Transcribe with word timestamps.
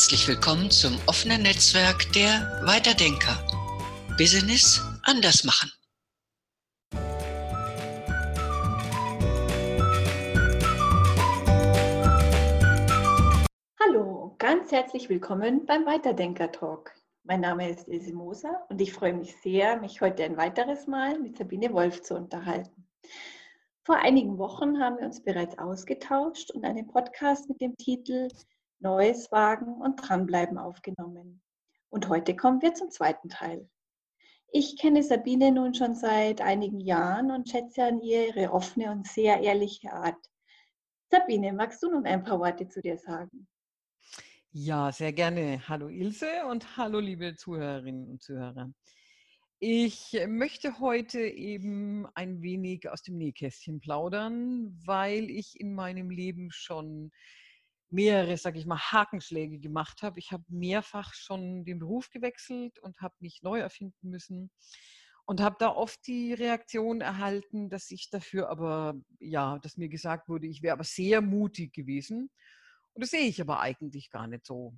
Herzlich 0.00 0.28
willkommen 0.28 0.70
zum 0.70 0.98
offenen 1.06 1.42
Netzwerk 1.42 2.10
der 2.14 2.62
Weiterdenker. 2.64 3.36
Business 4.16 4.80
anders 5.02 5.44
machen. 5.44 5.70
Hallo, 13.78 14.34
ganz 14.38 14.72
herzlich 14.72 15.10
willkommen 15.10 15.66
beim 15.66 15.84
Weiterdenker 15.84 16.50
Talk. 16.50 16.94
Mein 17.24 17.42
Name 17.42 17.68
ist 17.68 17.86
Ilse 17.86 18.14
Moser 18.14 18.64
und 18.70 18.80
ich 18.80 18.94
freue 18.94 19.12
mich 19.12 19.36
sehr, 19.42 19.78
mich 19.82 20.00
heute 20.00 20.24
ein 20.24 20.38
weiteres 20.38 20.86
Mal 20.86 21.18
mit 21.18 21.36
Sabine 21.36 21.74
Wolf 21.74 22.00
zu 22.00 22.14
unterhalten. 22.14 22.88
Vor 23.84 23.96
einigen 23.96 24.38
Wochen 24.38 24.80
haben 24.80 24.96
wir 24.96 25.04
uns 25.04 25.22
bereits 25.22 25.58
ausgetauscht 25.58 26.52
und 26.52 26.64
einen 26.64 26.86
Podcast 26.86 27.50
mit 27.50 27.60
dem 27.60 27.76
Titel 27.76 28.28
Neues 28.80 29.30
wagen 29.30 29.74
und 29.80 29.96
dranbleiben 29.96 30.58
aufgenommen. 30.58 31.42
Und 31.90 32.08
heute 32.08 32.34
kommen 32.34 32.62
wir 32.62 32.74
zum 32.74 32.90
zweiten 32.90 33.28
Teil. 33.28 33.68
Ich 34.52 34.78
kenne 34.78 35.02
Sabine 35.02 35.52
nun 35.52 35.74
schon 35.74 35.94
seit 35.94 36.40
einigen 36.40 36.80
Jahren 36.80 37.30
und 37.30 37.48
schätze 37.48 37.84
an 37.84 38.00
ihr 38.00 38.28
ihre 38.28 38.52
offene 38.52 38.90
und 38.90 39.06
sehr 39.06 39.40
ehrliche 39.40 39.92
Art. 39.92 40.18
Sabine, 41.10 41.52
magst 41.52 41.82
du 41.82 41.90
nun 41.90 42.06
ein 42.06 42.24
paar 42.24 42.40
Worte 42.40 42.68
zu 42.68 42.80
dir 42.80 42.96
sagen? 42.96 43.46
Ja, 44.52 44.90
sehr 44.90 45.12
gerne. 45.12 45.60
Hallo 45.68 45.88
Ilse 45.88 46.46
und 46.48 46.76
hallo 46.76 46.98
liebe 46.98 47.36
Zuhörerinnen 47.36 48.08
und 48.08 48.22
Zuhörer. 48.22 48.72
Ich 49.60 50.18
möchte 50.26 50.80
heute 50.80 51.20
eben 51.20 52.06
ein 52.14 52.40
wenig 52.40 52.88
aus 52.88 53.02
dem 53.02 53.18
Nähkästchen 53.18 53.78
plaudern, 53.78 54.80
weil 54.86 55.30
ich 55.30 55.60
in 55.60 55.74
meinem 55.74 56.08
Leben 56.08 56.50
schon 56.50 57.12
mehrere, 57.90 58.36
sage 58.36 58.58
ich 58.58 58.66
mal, 58.66 58.78
Hakenschläge 58.78 59.58
gemacht 59.58 60.02
habe. 60.02 60.18
Ich 60.18 60.32
habe 60.32 60.44
mehrfach 60.48 61.14
schon 61.14 61.64
den 61.64 61.78
Beruf 61.78 62.10
gewechselt 62.10 62.78
und 62.78 63.00
habe 63.00 63.14
mich 63.20 63.42
neu 63.42 63.58
erfinden 63.58 64.10
müssen 64.10 64.50
und 65.26 65.40
habe 65.40 65.56
da 65.58 65.68
oft 65.68 66.06
die 66.06 66.32
Reaktion 66.32 67.00
erhalten, 67.00 67.70
dass 67.70 67.90
ich 67.90 68.10
dafür 68.10 68.48
aber, 68.48 68.94
ja, 69.20 69.58
dass 69.60 69.76
mir 69.76 69.88
gesagt 69.88 70.28
wurde, 70.28 70.46
ich 70.46 70.62
wäre 70.62 70.74
aber 70.74 70.84
sehr 70.84 71.20
mutig 71.20 71.72
gewesen. 71.72 72.30
Und 72.94 73.04
das 73.04 73.10
sehe 73.10 73.28
ich 73.28 73.40
aber 73.40 73.60
eigentlich 73.60 74.10
gar 74.10 74.26
nicht 74.26 74.44
so. 74.44 74.74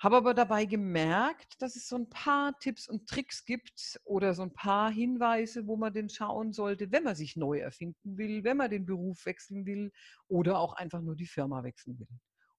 Habe 0.00 0.16
aber 0.16 0.32
dabei 0.32 0.64
gemerkt, 0.64 1.60
dass 1.60 1.74
es 1.74 1.88
so 1.88 1.96
ein 1.96 2.08
paar 2.08 2.56
Tipps 2.60 2.88
und 2.88 3.08
Tricks 3.08 3.44
gibt 3.44 4.00
oder 4.04 4.32
so 4.32 4.42
ein 4.42 4.52
paar 4.52 4.92
Hinweise, 4.92 5.66
wo 5.66 5.76
man 5.76 5.92
denn 5.92 6.08
schauen 6.08 6.52
sollte, 6.52 6.92
wenn 6.92 7.02
man 7.02 7.16
sich 7.16 7.34
neu 7.36 7.58
erfinden 7.58 8.16
will, 8.16 8.44
wenn 8.44 8.56
man 8.56 8.70
den 8.70 8.86
Beruf 8.86 9.26
wechseln 9.26 9.66
will 9.66 9.92
oder 10.28 10.58
auch 10.58 10.74
einfach 10.74 11.00
nur 11.00 11.16
die 11.16 11.26
Firma 11.26 11.64
wechseln 11.64 11.98
will. 11.98 12.08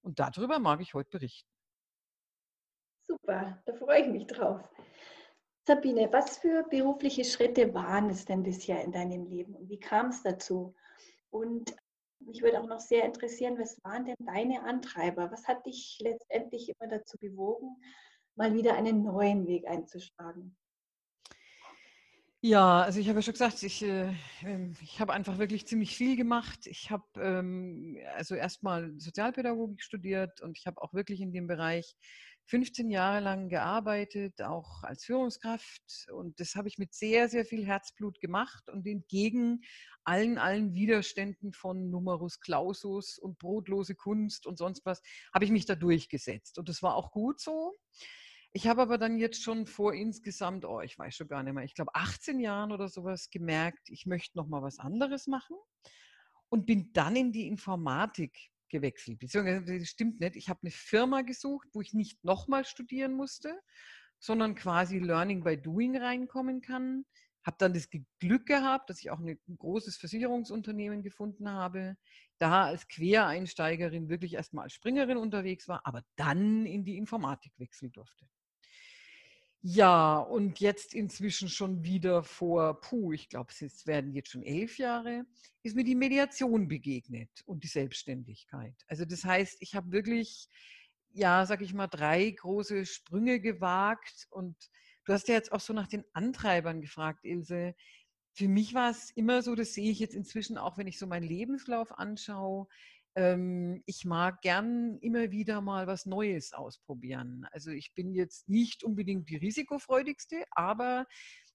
Und 0.02 0.18
darüber 0.18 0.58
mag 0.58 0.80
ich 0.80 0.94
heute 0.94 1.10
berichten. 1.10 1.48
Super, 3.02 3.62
da 3.66 3.74
freue 3.74 4.02
ich 4.02 4.08
mich 4.08 4.26
drauf. 4.26 4.60
Sabine, 5.66 6.12
was 6.12 6.38
für 6.38 6.64
berufliche 6.64 7.24
Schritte 7.24 7.74
waren 7.74 8.10
es 8.10 8.24
denn 8.24 8.42
bisher 8.42 8.82
in 8.82 8.92
deinem 8.92 9.26
Leben 9.26 9.54
und 9.54 9.68
wie 9.68 9.78
kam 9.78 10.08
es 10.08 10.22
dazu? 10.22 10.74
Und 11.30 11.74
mich 12.20 12.42
würde 12.42 12.60
auch 12.60 12.66
noch 12.66 12.80
sehr 12.80 13.04
interessieren, 13.04 13.58
was 13.58 13.78
waren 13.84 14.04
denn 14.04 14.16
deine 14.20 14.62
Antreiber? 14.62 15.30
Was 15.30 15.46
hat 15.46 15.64
dich 15.66 15.98
letztendlich 16.00 16.68
immer 16.68 16.88
dazu 16.88 17.16
bewogen, 17.18 17.76
mal 18.36 18.54
wieder 18.54 18.74
einen 18.74 19.02
neuen 19.02 19.46
Weg 19.46 19.66
einzuschlagen? 19.66 20.56
Ja, 22.42 22.80
also 22.82 23.00
ich 23.00 23.08
habe 23.08 23.18
ja 23.18 23.22
schon 23.22 23.32
gesagt, 23.34 23.62
ich, 23.62 23.82
äh, 23.82 24.14
ähm, 24.42 24.74
ich 24.82 24.98
habe 24.98 25.12
einfach 25.12 25.36
wirklich 25.36 25.66
ziemlich 25.66 25.94
viel 25.94 26.16
gemacht. 26.16 26.66
Ich 26.66 26.90
habe 26.90 27.04
ähm, 27.16 27.98
also 28.16 28.34
erstmal 28.34 28.94
Sozialpädagogik 28.98 29.82
studiert 29.82 30.40
und 30.40 30.56
ich 30.56 30.66
habe 30.66 30.80
auch 30.80 30.94
wirklich 30.94 31.20
in 31.20 31.32
dem 31.32 31.46
Bereich 31.46 31.96
15 32.46 32.88
Jahre 32.90 33.20
lang 33.20 33.50
gearbeitet, 33.50 34.40
auch 34.40 34.82
als 34.84 35.04
Führungskraft. 35.04 36.06
Und 36.14 36.40
das 36.40 36.54
habe 36.54 36.68
ich 36.68 36.78
mit 36.78 36.94
sehr, 36.94 37.28
sehr 37.28 37.44
viel 37.44 37.66
Herzblut 37.66 38.20
gemacht 38.22 38.70
und 38.70 38.86
entgegen 38.86 39.60
allen, 40.04 40.38
allen 40.38 40.72
Widerständen 40.72 41.52
von 41.52 41.90
Numerus 41.90 42.40
Clausus 42.40 43.18
und 43.18 43.38
brotlose 43.38 43.94
Kunst 43.94 44.46
und 44.46 44.56
sonst 44.56 44.86
was, 44.86 45.02
habe 45.34 45.44
ich 45.44 45.50
mich 45.50 45.66
da 45.66 45.74
durchgesetzt. 45.74 46.58
Und 46.58 46.70
das 46.70 46.82
war 46.82 46.94
auch 46.94 47.12
gut 47.12 47.38
so. 47.38 47.74
Ich 48.52 48.66
habe 48.66 48.82
aber 48.82 48.98
dann 48.98 49.18
jetzt 49.18 49.42
schon 49.42 49.66
vor 49.66 49.94
insgesamt, 49.94 50.64
oh, 50.64 50.80
ich 50.80 50.98
weiß 50.98 51.14
schon 51.14 51.28
gar 51.28 51.42
nicht 51.42 51.54
mehr, 51.54 51.64
ich 51.64 51.74
glaube 51.74 51.94
18 51.94 52.40
Jahren 52.40 52.72
oder 52.72 52.88
sowas 52.88 53.30
gemerkt, 53.30 53.88
ich 53.88 54.06
möchte 54.06 54.36
noch 54.36 54.48
mal 54.48 54.60
was 54.62 54.80
anderes 54.80 55.28
machen 55.28 55.56
und 56.48 56.66
bin 56.66 56.92
dann 56.92 57.14
in 57.14 57.30
die 57.30 57.46
Informatik 57.46 58.36
gewechselt. 58.68 59.20
Beziehungsweise, 59.20 59.78
das 59.78 59.88
stimmt 59.88 60.18
nicht, 60.18 60.34
ich 60.34 60.48
habe 60.48 60.60
eine 60.62 60.72
Firma 60.72 61.22
gesucht, 61.22 61.68
wo 61.72 61.80
ich 61.80 61.92
nicht 61.92 62.24
noch 62.24 62.48
mal 62.48 62.64
studieren 62.64 63.12
musste, 63.12 63.56
sondern 64.18 64.56
quasi 64.56 64.98
Learning 64.98 65.44
by 65.44 65.56
Doing 65.56 65.96
reinkommen 65.96 66.60
kann. 66.60 67.04
Habe 67.44 67.56
dann 67.58 67.72
das 67.72 67.88
Glück 68.18 68.46
gehabt, 68.46 68.90
dass 68.90 69.00
ich 69.00 69.10
auch 69.10 69.20
ein 69.20 69.38
großes 69.58 69.96
Versicherungsunternehmen 69.96 71.02
gefunden 71.02 71.48
habe, 71.48 71.96
da 72.38 72.64
als 72.64 72.86
Quereinsteigerin 72.88 74.08
wirklich 74.08 74.34
erstmal 74.34 74.64
als 74.64 74.74
Springerin 74.74 75.16
unterwegs 75.16 75.68
war, 75.68 75.86
aber 75.86 76.02
dann 76.16 76.66
in 76.66 76.84
die 76.84 76.96
Informatik 76.96 77.52
wechseln 77.56 77.92
durfte. 77.92 78.26
Ja, 79.62 80.18
und 80.18 80.58
jetzt 80.58 80.94
inzwischen 80.94 81.50
schon 81.50 81.84
wieder 81.84 82.22
vor, 82.22 82.80
puh, 82.80 83.12
ich 83.12 83.28
glaube, 83.28 83.52
es 83.58 83.86
werden 83.86 84.14
jetzt 84.14 84.30
schon 84.30 84.42
elf 84.42 84.78
Jahre, 84.78 85.26
ist 85.62 85.76
mir 85.76 85.84
die 85.84 85.94
Mediation 85.94 86.66
begegnet 86.66 87.28
und 87.44 87.62
die 87.62 87.68
Selbstständigkeit. 87.68 88.74
Also 88.88 89.04
das 89.04 89.22
heißt, 89.24 89.58
ich 89.60 89.74
habe 89.74 89.92
wirklich, 89.92 90.48
ja, 91.12 91.44
sag 91.44 91.60
ich 91.60 91.74
mal, 91.74 91.88
drei 91.88 92.30
große 92.30 92.86
Sprünge 92.86 93.38
gewagt 93.40 94.26
und 94.30 94.56
du 95.04 95.12
hast 95.12 95.28
ja 95.28 95.34
jetzt 95.34 95.52
auch 95.52 95.60
so 95.60 95.74
nach 95.74 95.88
den 95.88 96.04
Antreibern 96.14 96.80
gefragt, 96.80 97.26
Ilse. 97.26 97.74
Für 98.32 98.48
mich 98.48 98.72
war 98.72 98.90
es 98.90 99.10
immer 99.10 99.42
so, 99.42 99.54
das 99.54 99.74
sehe 99.74 99.90
ich 99.90 99.98
jetzt 99.98 100.14
inzwischen 100.14 100.56
auch, 100.56 100.78
wenn 100.78 100.86
ich 100.86 100.98
so 100.98 101.06
meinen 101.06 101.28
Lebenslauf 101.28 101.98
anschaue, 101.98 102.66
ähm, 103.14 103.82
ich 103.86 104.04
mag 104.04 104.40
gern 104.40 104.98
immer 104.98 105.30
wieder 105.30 105.60
mal 105.60 105.86
was 105.86 106.06
Neues 106.06 106.52
ausprobieren. 106.52 107.46
Also 107.52 107.70
ich 107.70 107.92
bin 107.94 108.14
jetzt 108.14 108.48
nicht 108.48 108.84
unbedingt 108.84 109.28
die 109.28 109.36
risikofreudigste, 109.36 110.44
aber 110.50 111.06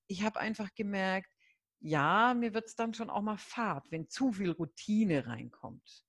ich 0.07 0.23
habe 0.23 0.39
einfach 0.39 0.73
gemerkt, 0.75 1.31
ja, 1.79 2.33
mir 2.33 2.53
wird 2.53 2.65
es 2.65 2.75
dann 2.75 2.93
schon 2.93 3.09
auch 3.09 3.21
mal 3.21 3.37
fad, 3.37 3.85
wenn 3.91 4.09
zu 4.09 4.31
viel 4.31 4.51
Routine 4.51 5.27
reinkommt. 5.27 6.03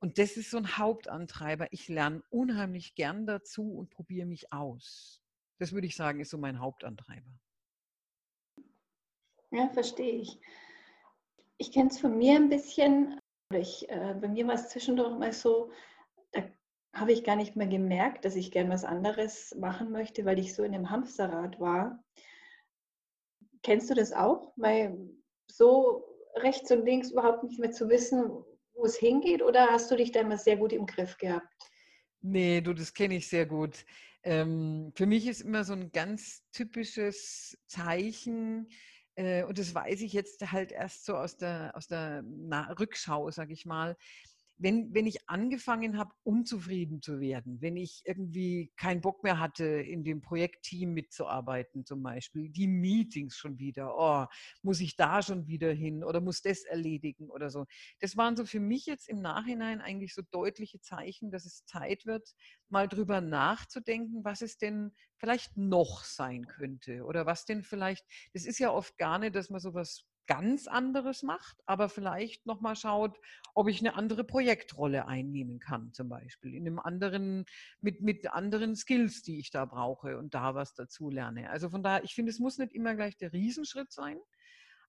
Und 0.00 0.18
das 0.18 0.36
ist 0.36 0.50
so 0.50 0.58
ein 0.58 0.76
Hauptantreiber. 0.76 1.68
Ich 1.72 1.88
lerne 1.88 2.22
unheimlich 2.28 2.94
gern 2.94 3.26
dazu 3.26 3.72
und 3.72 3.90
probiere 3.90 4.26
mich 4.26 4.52
aus. 4.52 5.22
Das 5.58 5.72
würde 5.72 5.86
ich 5.86 5.96
sagen, 5.96 6.20
ist 6.20 6.30
so 6.30 6.36
mein 6.36 6.60
Hauptantreiber. 6.60 7.40
Ja, 9.50 9.68
verstehe 9.70 10.20
ich. 10.20 10.38
Ich 11.56 11.72
kenne 11.72 11.88
es 11.88 12.00
von 12.00 12.18
mir 12.18 12.34
ein 12.34 12.48
bisschen. 12.48 13.18
Ich, 13.52 13.88
äh, 13.88 14.14
bei 14.20 14.28
mir 14.28 14.46
war 14.46 14.54
es 14.54 14.68
zwischendurch 14.68 15.16
mal 15.18 15.32
so, 15.32 15.70
da 16.32 16.42
habe 16.94 17.12
ich 17.12 17.24
gar 17.24 17.36
nicht 17.36 17.56
mehr 17.56 17.66
gemerkt, 17.66 18.24
dass 18.24 18.36
ich 18.36 18.50
gern 18.50 18.70
was 18.70 18.84
anderes 18.84 19.54
machen 19.58 19.90
möchte, 19.90 20.24
weil 20.24 20.38
ich 20.38 20.54
so 20.54 20.62
in 20.62 20.74
einem 20.74 20.90
Hamsterrad 20.90 21.60
war. 21.60 22.02
Kennst 23.62 23.90
du 23.90 23.94
das 23.94 24.12
auch? 24.12 24.52
Weil 24.56 24.98
so 25.50 26.04
rechts 26.36 26.70
und 26.70 26.84
links 26.84 27.10
überhaupt 27.10 27.44
nicht 27.44 27.58
mehr 27.60 27.70
zu 27.70 27.88
wissen, 27.88 28.30
wo 28.74 28.84
es 28.84 28.96
hingeht, 28.96 29.42
oder 29.42 29.68
hast 29.68 29.90
du 29.90 29.96
dich 29.96 30.10
da 30.12 30.20
immer 30.20 30.38
sehr 30.38 30.56
gut 30.56 30.72
im 30.72 30.86
Griff 30.86 31.16
gehabt? 31.16 31.46
Nee, 32.20 32.60
du, 32.60 32.72
das 32.72 32.92
kenne 32.92 33.16
ich 33.16 33.28
sehr 33.28 33.46
gut. 33.46 33.84
Ähm, 34.22 34.92
für 34.96 35.06
mich 35.06 35.28
ist 35.28 35.42
immer 35.42 35.64
so 35.64 35.74
ein 35.74 35.92
ganz 35.92 36.42
typisches 36.50 37.56
Zeichen, 37.66 38.68
und 39.16 39.58
das 39.58 39.74
weiß 39.74 40.00
ich 40.00 40.12
jetzt 40.12 40.50
halt 40.52 40.72
erst 40.72 41.04
so 41.04 41.16
aus 41.16 41.36
der, 41.36 41.72
aus 41.76 41.86
der 41.86 42.24
Rückschau, 42.78 43.30
sage 43.30 43.52
ich 43.52 43.64
mal, 43.66 43.96
wenn, 44.56 44.94
wenn 44.94 45.06
ich 45.06 45.28
angefangen 45.28 45.98
habe, 45.98 46.12
unzufrieden 46.22 47.02
zu 47.02 47.20
werden, 47.20 47.60
wenn 47.60 47.76
ich 47.76 48.02
irgendwie 48.04 48.72
keinen 48.76 49.00
Bock 49.00 49.22
mehr 49.24 49.40
hatte, 49.40 49.64
in 49.64 50.04
dem 50.04 50.20
Projektteam 50.20 50.92
mitzuarbeiten 50.92 51.84
zum 51.84 52.02
Beispiel, 52.02 52.48
die 52.48 52.68
Meetings 52.68 53.36
schon 53.36 53.58
wieder, 53.58 53.94
oh, 53.96 54.26
muss 54.62 54.80
ich 54.80 54.96
da 54.96 55.22
schon 55.22 55.46
wieder 55.46 55.72
hin 55.72 56.04
oder 56.04 56.20
muss 56.20 56.42
das 56.42 56.64
erledigen 56.64 57.30
oder 57.30 57.50
so. 57.50 57.66
Das 58.00 58.16
waren 58.16 58.36
so 58.36 58.44
für 58.44 58.60
mich 58.60 58.86
jetzt 58.86 59.08
im 59.08 59.20
Nachhinein 59.20 59.80
eigentlich 59.80 60.14
so 60.14 60.22
deutliche 60.30 60.80
Zeichen, 60.80 61.30
dass 61.30 61.44
es 61.44 61.64
Zeit 61.64 62.06
wird, 62.06 62.34
mal 62.68 62.88
drüber 62.88 63.20
nachzudenken, 63.20 64.24
was 64.24 64.40
es 64.40 64.56
denn 64.58 64.92
vielleicht 65.16 65.56
noch 65.56 66.04
sein 66.04 66.46
könnte 66.46 67.04
oder 67.04 67.26
was 67.26 67.44
denn 67.44 67.62
vielleicht, 67.62 68.04
das 68.32 68.44
ist 68.44 68.58
ja 68.58 68.70
oft 68.70 68.98
gar 68.98 69.18
nicht, 69.18 69.34
dass 69.34 69.50
man 69.50 69.60
sowas 69.60 70.06
ganz 70.26 70.66
anderes 70.66 71.22
macht, 71.22 71.56
aber 71.66 71.88
vielleicht 71.88 72.46
nochmal 72.46 72.76
schaut, 72.76 73.18
ob 73.54 73.68
ich 73.68 73.80
eine 73.80 73.94
andere 73.94 74.24
Projektrolle 74.24 75.06
einnehmen 75.06 75.58
kann, 75.58 75.92
zum 75.92 76.08
Beispiel, 76.08 76.54
in 76.54 76.66
einem 76.66 76.78
anderen, 76.78 77.44
mit, 77.80 78.00
mit 78.00 78.32
anderen 78.32 78.76
Skills, 78.76 79.22
die 79.22 79.38
ich 79.38 79.50
da 79.50 79.64
brauche 79.64 80.18
und 80.18 80.34
da 80.34 80.54
was 80.54 80.74
dazu 80.74 81.10
lerne. 81.10 81.50
Also 81.50 81.70
von 81.70 81.82
daher, 81.82 82.04
ich 82.04 82.14
finde, 82.14 82.30
es 82.30 82.38
muss 82.38 82.58
nicht 82.58 82.72
immer 82.72 82.94
gleich 82.94 83.16
der 83.16 83.32
Riesenschritt 83.32 83.92
sein, 83.92 84.18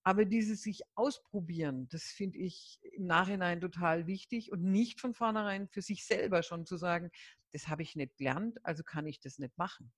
aber 0.02 0.24
dieses 0.24 0.62
sich 0.62 0.82
ausprobieren, 0.94 1.88
das 1.88 2.04
finde 2.04 2.38
ich 2.38 2.78
im 2.92 3.06
Nachhinein 3.06 3.60
total 3.60 4.06
wichtig 4.06 4.52
und 4.52 4.62
nicht 4.62 5.00
von 5.00 5.14
vornherein 5.14 5.68
für 5.68 5.82
sich 5.82 6.06
selber 6.06 6.42
schon 6.42 6.64
zu 6.64 6.76
sagen, 6.76 7.10
das 7.52 7.68
habe 7.68 7.82
ich 7.82 7.96
nicht 7.96 8.16
gelernt, 8.16 8.64
also 8.64 8.84
kann 8.84 9.06
ich 9.06 9.20
das 9.20 9.38
nicht 9.38 9.58
machen. 9.58 9.92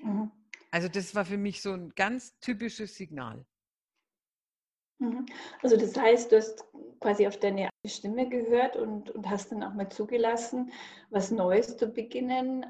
Mhm. 0.00 0.30
Also 0.70 0.88
das 0.88 1.14
war 1.14 1.24
für 1.24 1.38
mich 1.38 1.62
so 1.62 1.72
ein 1.72 1.94
ganz 1.94 2.38
typisches 2.40 2.96
Signal. 2.96 3.46
Mhm. 4.98 5.26
Also 5.62 5.76
das 5.76 5.96
heißt, 5.96 6.32
du 6.32 6.36
hast 6.36 6.64
quasi 7.00 7.26
auf 7.26 7.38
deine 7.38 7.68
Stimme 7.84 8.28
gehört 8.28 8.76
und, 8.76 9.10
und 9.10 9.28
hast 9.28 9.52
dann 9.52 9.62
auch 9.62 9.74
mal 9.74 9.90
zugelassen, 9.90 10.72
was 11.10 11.30
Neues 11.30 11.76
zu 11.76 11.88
beginnen, 11.88 12.64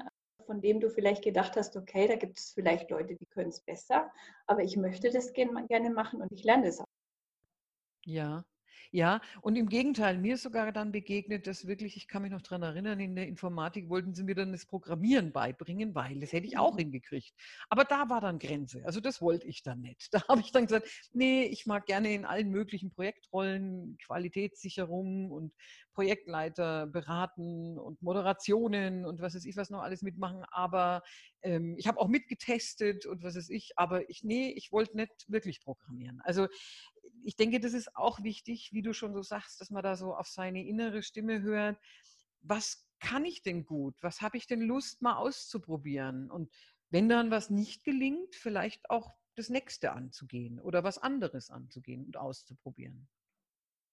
von 0.45 0.61
dem 0.61 0.79
du 0.79 0.89
vielleicht 0.89 1.23
gedacht 1.23 1.55
hast, 1.55 1.75
okay, 1.77 2.07
da 2.07 2.15
gibt 2.15 2.37
es 2.37 2.51
vielleicht 2.51 2.89
Leute, 2.89 3.15
die 3.15 3.25
können 3.27 3.49
es 3.49 3.61
besser, 3.61 4.11
aber 4.45 4.63
ich 4.63 4.77
möchte 4.77 5.09
das 5.09 5.33
gerne 5.33 5.89
machen 5.89 6.21
und 6.21 6.31
ich 6.31 6.43
lerne 6.43 6.67
es 6.67 6.79
auch. 6.79 6.85
Ja, 8.05 8.45
ja, 8.91 9.21
und 9.41 9.55
im 9.55 9.69
Gegenteil, 9.69 10.17
mir 10.17 10.35
ist 10.35 10.43
sogar 10.43 10.71
dann 10.71 10.91
begegnet, 10.91 11.47
dass 11.47 11.67
wirklich, 11.67 11.97
ich 11.97 12.07
kann 12.07 12.21
mich 12.21 12.31
noch 12.31 12.41
daran 12.41 12.63
erinnern, 12.63 12.99
in 12.99 13.15
der 13.15 13.27
Informatik 13.27 13.89
wollten 13.89 14.13
sie 14.13 14.23
mir 14.23 14.35
dann 14.35 14.51
das 14.51 14.65
Programmieren 14.65 15.31
beibringen, 15.31 15.93
weil 15.95 16.19
das 16.19 16.33
hätte 16.33 16.47
ich 16.47 16.57
auch 16.57 16.73
mhm. 16.73 16.79
hingekriegt. 16.79 17.33
Aber 17.69 17.83
da 17.83 18.09
war 18.09 18.21
dann 18.21 18.39
Grenze. 18.39 18.85
Also 18.85 18.99
das 18.99 19.21
wollte 19.21 19.47
ich 19.47 19.63
dann 19.63 19.81
nicht. 19.81 20.09
Da 20.17 20.27
habe 20.29 20.41
ich 20.41 20.51
dann 20.51 20.65
gesagt, 20.65 20.89
nee, 21.13 21.43
ich 21.43 21.67
mag 21.67 21.85
gerne 21.85 22.11
in 22.11 22.25
allen 22.25 22.49
möglichen 22.49 22.89
Projektrollen, 22.89 23.97
Qualitätssicherung 23.99 25.29
und 25.31 25.53
Projektleiter 25.97 26.85
beraten 26.85 27.79
und 27.79 28.01
Moderationen 28.03 29.03
und 29.03 29.19
was 29.19 29.33
weiß 29.33 29.45
ich 29.45 29.57
was 29.57 29.71
noch 29.71 29.81
alles 29.81 30.03
mitmachen. 30.03 30.43
Aber 30.51 31.01
ähm, 31.41 31.75
ich 31.77 31.87
habe 31.87 31.99
auch 31.99 32.07
mitgetestet 32.07 33.05
und 33.05 33.23
was 33.23 33.35
weiß 33.35 33.49
ich. 33.49 33.71
Aber 33.77 34.09
ich, 34.09 34.23
nee, 34.23 34.49
ich 34.55 34.71
wollte 34.71 34.95
nicht 34.95 35.25
wirklich 35.27 35.59
programmieren. 35.61 36.21
Also 36.23 36.47
ich 37.27 37.35
denke, 37.35 37.59
das 37.59 37.73
ist 37.73 37.93
auch 37.97 38.23
wichtig, 38.23 38.69
wie 38.71 38.81
du 38.81 38.93
schon 38.93 39.13
so 39.13 39.21
sagst, 39.21 39.59
dass 39.59 39.69
man 39.69 39.83
da 39.83 39.97
so 39.97 40.15
auf 40.15 40.27
seine 40.27 40.65
innere 40.65 41.03
Stimme 41.03 41.41
hört. 41.41 41.77
Was 42.39 42.87
kann 43.01 43.25
ich 43.25 43.41
denn 43.41 43.65
gut? 43.65 43.95
Was 43.99 44.21
habe 44.21 44.37
ich 44.37 44.47
denn 44.47 44.61
Lust, 44.61 45.01
mal 45.01 45.17
auszuprobieren? 45.17 46.31
Und 46.31 46.49
wenn 46.89 47.09
dann 47.09 47.29
was 47.29 47.49
nicht 47.49 47.83
gelingt, 47.83 48.33
vielleicht 48.33 48.89
auch 48.89 49.13
das 49.35 49.49
nächste 49.49 49.91
anzugehen 49.91 50.61
oder 50.61 50.85
was 50.85 50.99
anderes 50.99 51.49
anzugehen 51.49 52.05
und 52.05 52.15
auszuprobieren. 52.15 53.09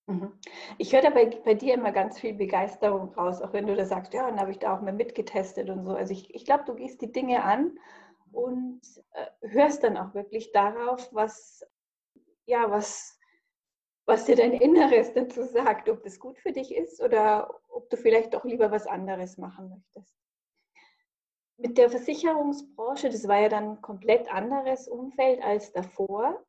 Mhm. 0.07 0.33
Ich 0.79 0.93
höre 0.93 1.03
da 1.03 1.11
bei, 1.11 1.27
bei, 1.27 1.55
dir 1.55 1.75
immer 1.75 1.91
ganz 1.91 2.21
viel 2.21 2.35
Begeisterung 2.35 3.13
raus, 3.15 3.43
auch 3.43 3.53
wenn 3.53 3.67
du 3.67 3.75
da 3.75 3.85
sagst, 3.85 4.15
ja, 4.15 4.31
dann 4.31 4.39
habe 4.39 4.53
ich 4.53 4.61
da 4.61 4.77
auch 4.77 4.81
mal 4.81 4.93
mitgetestet 4.93 5.71
und 5.71 5.83
so. 5.83 5.97
Also 5.97 6.13
ich, 6.13 6.33
ich 6.33 6.45
glaube, 6.45 6.63
du 6.67 6.77
gehst 6.77 7.03
die 7.03 7.11
Dinge 7.11 7.43
an 7.43 7.77
und 8.31 8.81
äh, 9.15 9.49
hörst 9.49 9.83
dann 9.83 9.97
auch 9.97 10.15
wirklich 10.15 10.53
darauf, 10.53 11.13
was, 11.13 11.67
ja, 12.47 12.71
was, 12.71 13.19
was 14.07 14.27
dir 14.27 14.37
dein 14.37 14.53
Inneres 14.53 15.13
dazu 15.15 15.45
sagt, 15.45 15.89
ob 15.89 16.03
das 16.03 16.19
gut 16.19 16.39
für 16.39 16.53
dich 16.53 16.75
ist 16.75 17.01
oder 17.01 17.61
ob 17.69 17.89
du 17.91 17.97
vielleicht 17.97 18.35
doch 18.35 18.45
lieber 18.45 18.71
was 18.71 18.87
anderes 18.87 19.39
machen 19.39 19.71
möchtest. 19.71 20.15
Mit 21.57 21.79
der 21.79 21.89
Versicherungsbranche, 21.89 23.09
das 23.09 23.27
war 23.29 23.41
ja 23.41 23.49
dann 23.49 23.73
ein 23.73 23.81
komplett 23.81 24.29
anderes 24.29 24.89
Umfeld 24.89 25.43
als 25.43 25.73
davor. 25.73 26.45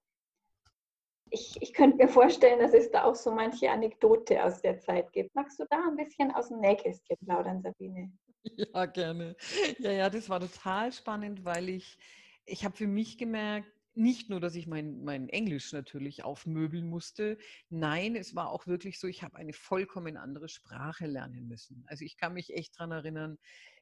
Ich, 1.30 1.56
ich 1.62 1.74
könnte 1.74 1.98
mir 1.98 2.08
vorstellen, 2.08 2.60
dass 2.60 2.74
es 2.74 2.92
da 2.92 3.04
auch 3.04 3.16
so 3.16 3.32
manche 3.32 3.70
Anekdote 3.70 4.44
aus 4.44 4.62
der 4.62 4.80
Zeit 4.80 5.12
gibt. 5.12 5.34
Magst 5.36 5.60
du 5.60 5.66
da 5.70 5.78
ein 5.88 5.96
bisschen 5.96 6.32
aus 6.32 6.50
dem 6.50 6.60
Nähkästchen 6.60 7.18
plaudern, 7.26 7.62
Sabine? 7.62 8.12
Ja, 8.58 8.86
gerne. 8.86 9.36
Ja, 9.80 9.92
ja, 9.92 10.10
das 10.10 10.30
war 10.30 10.40
total 10.40 10.92
spannend, 10.92 11.44
weil 11.46 11.70
ich, 11.70 11.98
ich 12.46 12.64
habe 12.64 12.76
für 12.76 12.88
mich 12.88 13.18
gemerkt, 13.18 13.75
nicht 13.98 14.30
nur, 14.30 14.40
dass 14.40 14.56
ich 14.56 14.68
mein, 14.68 15.04
mein 15.04 15.30
Englisch 15.30 15.72
natürlich 15.74 16.24
aufmöbeln 16.24 16.88
musste. 16.88 17.38
Nein, 17.70 18.16
es 18.16 18.36
war 18.36 18.50
auch 18.50 18.68
wirklich 18.68 19.00
so, 19.00 19.08
ich 19.08 19.24
habe 19.24 19.38
eine 19.38 19.54
vollkommen 19.54 20.18
andere 20.18 20.50
Sprache 20.50 21.08
lernen 21.08 21.48
müssen. 21.48 21.84
Also 21.88 22.06
ich 22.06 22.18
kann 22.18 22.34
mich 22.34 22.54
echt 22.54 22.76
daran 22.80 22.92
erinnern, 22.92 23.38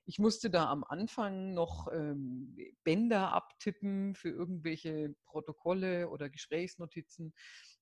ich 0.05 0.19
musste 0.19 0.49
da 0.49 0.69
am 0.69 0.83
Anfang 0.83 1.53
noch 1.53 1.87
ähm, 1.91 2.57
Bänder 2.83 3.31
abtippen 3.33 4.15
für 4.15 4.29
irgendwelche 4.29 5.15
Protokolle 5.25 6.09
oder 6.09 6.29
Gesprächsnotizen. 6.29 7.33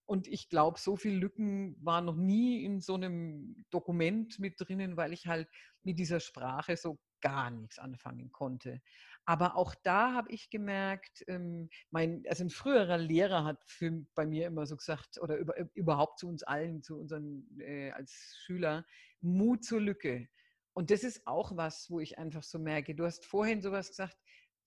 Und 0.06 0.28
ich 0.28 0.50
glaube, 0.50 0.80
so 0.80 0.98
viele 0.98 1.16
Lücken 1.16 1.76
waren 1.84 2.06
noch 2.06 2.16
nie 2.16 2.64
in 2.64 2.82
so 2.82 2.96
einem 2.96 3.66
Dokument 3.70 4.40
mit 4.40 4.60
drinnen, 4.60 4.98
weil 4.98 5.14
ich 5.14 5.28
halt 5.28 5.48
mit 5.84 5.98
dieser 6.00 6.20
Sprache 6.20 6.78
so 6.78 7.00
gar 7.22 7.50
nichts 7.50 7.80
anfangen 7.80 8.32
konnte. 8.32 8.82
Aber 9.26 9.56
auch 9.56 9.76
da 9.84 10.14
habe 10.14 10.32
ich 10.32 10.50
gemerkt, 10.50 11.24
ähm, 11.28 11.70
mein, 11.92 12.24
also 12.28 12.44
ein 12.44 12.50
früherer 12.50 12.98
Lehrer 12.98 13.46
hat 13.46 13.64
für, 13.68 14.06
bei 14.16 14.26
mir 14.26 14.48
immer 14.48 14.66
so 14.66 14.76
gesagt, 14.76 15.20
oder 15.22 15.38
über, 15.38 15.58
äh, 15.58 15.68
überhaupt 15.74 16.20
zu 16.20 16.28
uns 16.28 16.44
allen, 16.44 16.82
zu 16.82 16.98
unseren 16.98 17.48
äh, 17.60 17.92
als 17.92 18.36
Schüler, 18.46 18.86
Mut 19.22 19.64
zur 19.64 19.80
Lücke. 19.80 20.28
Und 20.74 20.90
das 20.90 21.04
ist 21.04 21.28
auch 21.28 21.56
was, 21.56 21.90
wo 21.90 22.00
ich 22.00 22.18
einfach 22.18 22.44
so 22.44 22.58
merke, 22.58 22.96
du 22.96 23.06
hast 23.06 23.26
vorhin 23.26 23.62
sowas 23.62 23.90
gesagt, 23.90 24.18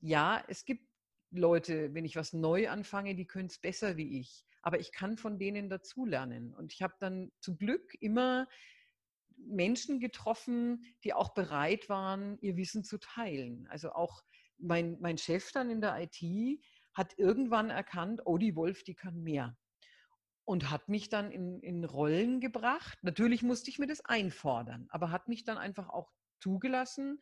ja, 0.00 0.44
es 0.48 0.64
gibt 0.64 0.86
Leute, 1.30 1.94
wenn 1.94 2.04
ich 2.04 2.16
was 2.16 2.32
neu 2.32 2.68
anfange, 2.68 3.14
die 3.14 3.26
können 3.26 3.46
es 3.46 3.58
besser 3.58 3.96
wie 3.96 4.20
ich. 4.20 4.44
Aber 4.62 4.78
ich 4.78 4.92
kann 4.92 5.16
von 5.16 5.38
denen 5.38 5.68
dazulernen. 5.68 6.54
Und 6.54 6.72
ich 6.72 6.82
habe 6.82 6.94
dann 7.00 7.32
zum 7.40 7.58
Glück 7.58 7.94
immer 8.00 8.46
Menschen 9.36 10.00
getroffen, 10.00 10.84
die 11.02 11.12
auch 11.12 11.34
bereit 11.34 11.88
waren, 11.88 12.38
ihr 12.40 12.56
Wissen 12.56 12.84
zu 12.84 12.98
teilen. 12.98 13.66
Also 13.68 13.92
auch 13.92 14.22
mein, 14.64 14.96
mein 15.00 15.18
Chef 15.18 15.52
dann 15.52 15.70
in 15.70 15.80
der 15.80 15.96
IT 16.00 16.60
hat 16.94 17.18
irgendwann 17.18 17.70
erkannt, 17.70 18.22
oh, 18.24 18.38
die 18.38 18.56
Wolf, 18.56 18.84
die 18.84 18.94
kann 18.94 19.22
mehr. 19.22 19.56
Und 20.44 20.70
hat 20.70 20.88
mich 20.88 21.08
dann 21.08 21.30
in, 21.30 21.60
in 21.60 21.84
Rollen 21.84 22.40
gebracht. 22.40 22.98
Natürlich 23.02 23.42
musste 23.42 23.70
ich 23.70 23.78
mir 23.78 23.86
das 23.86 24.04
einfordern, 24.04 24.86
aber 24.90 25.10
hat 25.10 25.28
mich 25.28 25.44
dann 25.44 25.58
einfach 25.58 25.88
auch 25.88 26.12
zugelassen. 26.40 27.18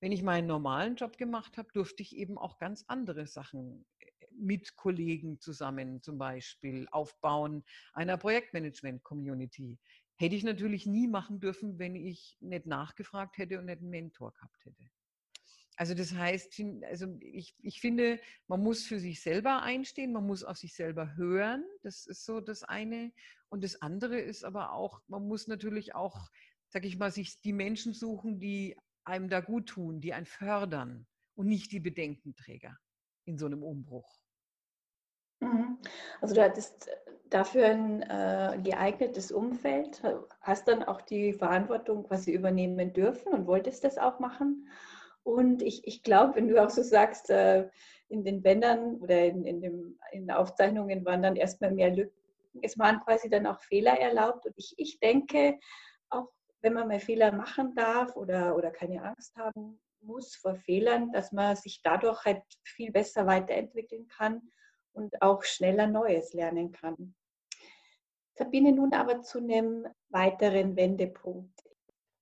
Wenn 0.00 0.12
ich 0.12 0.22
meinen 0.22 0.48
normalen 0.48 0.96
Job 0.96 1.16
gemacht 1.16 1.56
habe, 1.56 1.68
durfte 1.72 2.02
ich 2.02 2.16
eben 2.16 2.36
auch 2.36 2.58
ganz 2.58 2.84
andere 2.88 3.26
Sachen 3.26 3.86
äh, 4.00 4.06
mit 4.32 4.76
Kollegen 4.76 5.40
zusammen 5.40 6.02
zum 6.02 6.18
Beispiel 6.18 6.88
aufbauen 6.90 7.64
einer 7.92 8.18
Projektmanagement-Community. 8.18 9.78
Hätte 10.16 10.34
ich 10.36 10.44
natürlich 10.44 10.86
nie 10.86 11.06
machen 11.06 11.40
dürfen, 11.40 11.78
wenn 11.78 11.94
ich 11.94 12.36
nicht 12.40 12.66
nachgefragt 12.66 13.38
hätte 13.38 13.58
und 13.58 13.66
nicht 13.66 13.78
einen 13.78 13.90
Mentor 13.90 14.32
gehabt 14.32 14.64
hätte. 14.64 14.90
Also 15.76 15.94
das 15.94 16.14
heißt, 16.14 16.62
also 16.88 17.16
ich, 17.20 17.54
ich 17.60 17.80
finde, 17.80 18.20
man 18.46 18.62
muss 18.62 18.84
für 18.84 19.00
sich 19.00 19.22
selber 19.22 19.62
einstehen, 19.62 20.12
man 20.12 20.26
muss 20.26 20.44
auf 20.44 20.56
sich 20.56 20.74
selber 20.74 21.16
hören. 21.16 21.64
Das 21.82 22.06
ist 22.06 22.24
so 22.24 22.40
das 22.40 22.62
eine. 22.62 23.12
Und 23.48 23.64
das 23.64 23.82
andere 23.82 24.18
ist 24.18 24.44
aber 24.44 24.72
auch, 24.72 25.00
man 25.08 25.26
muss 25.26 25.48
natürlich 25.48 25.94
auch, 25.94 26.28
sag 26.68 26.84
ich 26.84 26.96
mal, 26.96 27.10
sich 27.10 27.40
die 27.40 27.52
Menschen 27.52 27.92
suchen, 27.92 28.38
die 28.38 28.76
einem 29.04 29.28
da 29.28 29.40
gut 29.40 29.66
tun, 29.66 30.00
die 30.00 30.14
einen 30.14 30.26
fördern 30.26 31.06
und 31.34 31.48
nicht 31.48 31.72
die 31.72 31.80
Bedenkenträger 31.80 32.78
in 33.24 33.36
so 33.36 33.46
einem 33.46 33.62
Umbruch. 33.62 34.20
Mhm. 35.40 35.78
Also 36.20 36.34
du 36.34 36.42
hattest 36.42 36.88
dafür 37.30 37.66
ein 37.66 38.02
äh, 38.02 38.60
geeignetes 38.62 39.32
Umfeld, 39.32 40.02
hast 40.40 40.68
dann 40.68 40.84
auch 40.84 41.00
die 41.00 41.32
Verantwortung 41.32 42.04
quasi 42.04 42.32
übernehmen 42.32 42.92
dürfen 42.92 43.32
und 43.32 43.46
wolltest 43.46 43.84
das 43.84 43.98
auch 43.98 44.20
machen. 44.20 44.68
Und 45.24 45.62
ich, 45.62 45.86
ich 45.86 46.02
glaube, 46.02 46.36
wenn 46.36 46.48
du 46.48 46.62
auch 46.62 46.70
so 46.70 46.82
sagst, 46.82 47.30
äh, 47.30 47.68
in 48.08 48.24
den 48.24 48.42
Bändern 48.42 48.96
oder 48.96 49.24
in, 49.24 49.44
in, 49.44 49.60
dem, 49.60 49.98
in 50.12 50.26
den 50.26 50.30
Aufzeichnungen 50.30 51.04
waren 51.04 51.22
dann 51.22 51.36
erstmal 51.36 51.72
mehr 51.72 51.90
Lücken. 51.90 52.14
Es 52.62 52.78
waren 52.78 53.00
quasi 53.00 53.28
dann 53.28 53.46
auch 53.46 53.58
Fehler 53.60 53.98
erlaubt. 53.98 54.46
Und 54.46 54.52
ich, 54.56 54.74
ich 54.76 55.00
denke, 55.00 55.58
auch 56.10 56.28
wenn 56.60 56.74
man 56.74 56.88
mal 56.88 57.00
Fehler 57.00 57.32
machen 57.32 57.74
darf 57.74 58.14
oder, 58.16 58.54
oder 58.54 58.70
keine 58.70 59.02
Angst 59.02 59.34
haben 59.36 59.80
muss 60.04 60.36
vor 60.36 60.54
Fehlern, 60.54 61.10
dass 61.12 61.32
man 61.32 61.56
sich 61.56 61.80
dadurch 61.82 62.24
halt 62.24 62.42
viel 62.62 62.92
besser 62.92 63.26
weiterentwickeln 63.26 64.06
kann 64.08 64.42
und 64.92 65.20
auch 65.22 65.42
schneller 65.42 65.86
Neues 65.86 66.32
lernen 66.34 66.72
kann. 66.72 67.14
Sabine, 68.34 68.72
nun 68.72 68.92
aber 68.92 69.22
zu 69.22 69.38
einem 69.38 69.86
weiteren 70.08 70.76
Wendepunkt. 70.76 71.63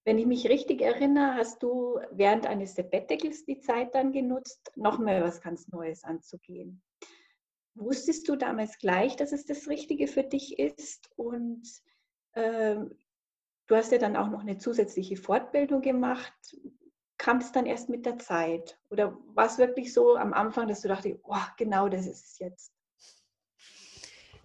Wenn 0.05 0.19
ich 0.19 0.27
mich 0.27 0.49
richtig 0.49 0.81
erinnere, 0.81 1.35
hast 1.35 1.63
du 1.63 2.01
während 2.11 2.47
eines 2.47 2.75
Sabbaticals 2.75 3.45
die 3.45 3.61
Zeit 3.61 3.95
dann 3.95 4.13
genutzt, 4.13 4.73
nochmal 4.75 5.23
was 5.23 5.41
ganz 5.41 5.69
Neues 5.69 6.03
anzugehen. 6.03 6.83
Wusstest 7.75 8.29
du 8.29 8.37
damals 8.37 8.79
gleich, 8.79 9.17
dass 9.17 9.33
es 9.33 9.47
das 9.47 9.69
Richtige 9.69 10.09
für 10.09 10.25
dich 10.25 10.59
ist? 10.59 11.09
Und 11.17 11.63
ähm, 12.35 12.99
du 13.69 13.77
hast 13.77 13.93
ja 13.93 13.99
dann 13.99 14.17
auch 14.17 14.29
noch 14.29 14.41
eine 14.41 14.59
zusätzliche 14.59 15.17
Fortbildung 15.17 15.83
gemacht. 15.83 16.35
Kam 17.17 17.39
es 17.39 17.53
dann 17.53 17.67
erst 17.67 17.89
mit 17.89 18.05
der 18.05 18.19
Zeit? 18.19 18.79
Oder 18.91 19.17
war 19.35 19.47
es 19.47 19.59
wirklich 19.59 19.93
so 19.93 20.17
am 20.17 20.33
Anfang, 20.35 20.67
dass 20.67 20.83
du 20.83 20.89
dachtest, 20.89 21.21
oh, 21.23 21.37
genau 21.57 21.89
das 21.89 22.07
ist 22.07 22.27
es 22.27 22.39
jetzt? 22.41 22.73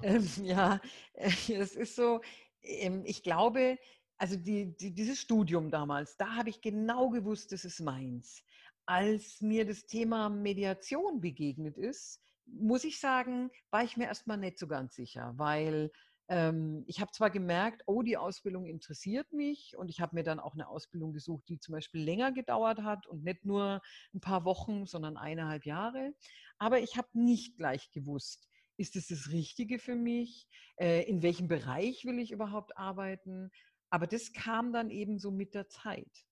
Ähm, 0.03 0.29
ja, 0.43 0.79
es 1.13 1.75
ist 1.75 1.95
so, 1.95 2.21
ähm, 2.61 3.01
ich 3.05 3.23
glaube, 3.23 3.77
also 4.17 4.35
die, 4.35 4.75
die, 4.77 4.93
dieses 4.93 5.19
Studium 5.19 5.69
damals, 5.69 6.17
da 6.17 6.35
habe 6.35 6.49
ich 6.49 6.61
genau 6.61 7.09
gewusst, 7.09 7.51
das 7.51 7.65
ist 7.65 7.79
meins. 7.79 8.43
Als 8.85 9.41
mir 9.41 9.65
das 9.65 9.85
Thema 9.85 10.29
Mediation 10.29 11.21
begegnet 11.21 11.77
ist, 11.77 12.21
muss 12.45 12.83
ich 12.83 12.99
sagen, 12.99 13.51
war 13.71 13.83
ich 13.83 13.97
mir 13.97 14.05
erstmal 14.05 14.37
nicht 14.37 14.57
so 14.57 14.67
ganz 14.67 14.95
sicher, 14.95 15.33
weil 15.35 15.91
ähm, 16.29 16.83
ich 16.87 16.99
habe 16.99 17.11
zwar 17.11 17.29
gemerkt, 17.29 17.83
oh, 17.85 18.01
die 18.01 18.17
Ausbildung 18.17 18.65
interessiert 18.65 19.31
mich 19.31 19.75
und 19.77 19.89
ich 19.89 20.01
habe 20.01 20.15
mir 20.15 20.23
dann 20.23 20.39
auch 20.39 20.53
eine 20.53 20.67
Ausbildung 20.67 21.13
gesucht, 21.13 21.47
die 21.47 21.59
zum 21.59 21.73
Beispiel 21.73 22.01
länger 22.01 22.31
gedauert 22.31 22.81
hat 22.81 23.07
und 23.07 23.23
nicht 23.23 23.45
nur 23.45 23.81
ein 24.13 24.19
paar 24.19 24.45
Wochen, 24.45 24.85
sondern 24.85 25.17
eineinhalb 25.17 25.65
Jahre. 25.65 26.13
Aber 26.57 26.79
ich 26.79 26.97
habe 26.97 27.07
nicht 27.13 27.57
gleich 27.57 27.91
gewusst, 27.91 28.49
ist 28.77 28.95
es 28.95 29.07
das 29.07 29.31
Richtige 29.31 29.79
für 29.79 29.95
mich? 29.95 30.47
Äh, 30.79 31.03
in 31.09 31.23
welchem 31.23 31.47
Bereich 31.47 32.05
will 32.05 32.19
ich 32.19 32.31
überhaupt 32.31 32.77
arbeiten? 32.77 33.49
Aber 33.89 34.07
das 34.07 34.33
kam 34.33 34.73
dann 34.73 34.89
eben 34.89 35.19
so 35.19 35.31
mit 35.31 35.53
der 35.53 35.69
Zeit. 35.69 36.25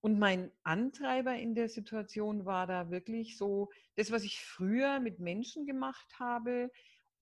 Und 0.00 0.18
mein 0.18 0.50
Antreiber 0.64 1.36
in 1.36 1.54
der 1.54 1.68
Situation 1.68 2.44
war 2.44 2.66
da 2.66 2.90
wirklich 2.90 3.36
so, 3.36 3.70
das, 3.94 4.10
was 4.10 4.24
ich 4.24 4.40
früher 4.40 4.98
mit 4.98 5.20
Menschen 5.20 5.64
gemacht 5.66 6.18
habe, 6.18 6.70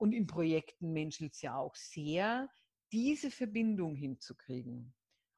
und 0.01 0.15
in 0.15 0.27
Projekten 0.27 0.95
menschelt 0.95 1.35
es 1.35 1.43
ja 1.43 1.59
auch 1.59 1.75
sehr, 1.75 2.49
diese 2.91 3.31
Verbindung 3.31 3.95
hinzukriegen. 3.95 4.95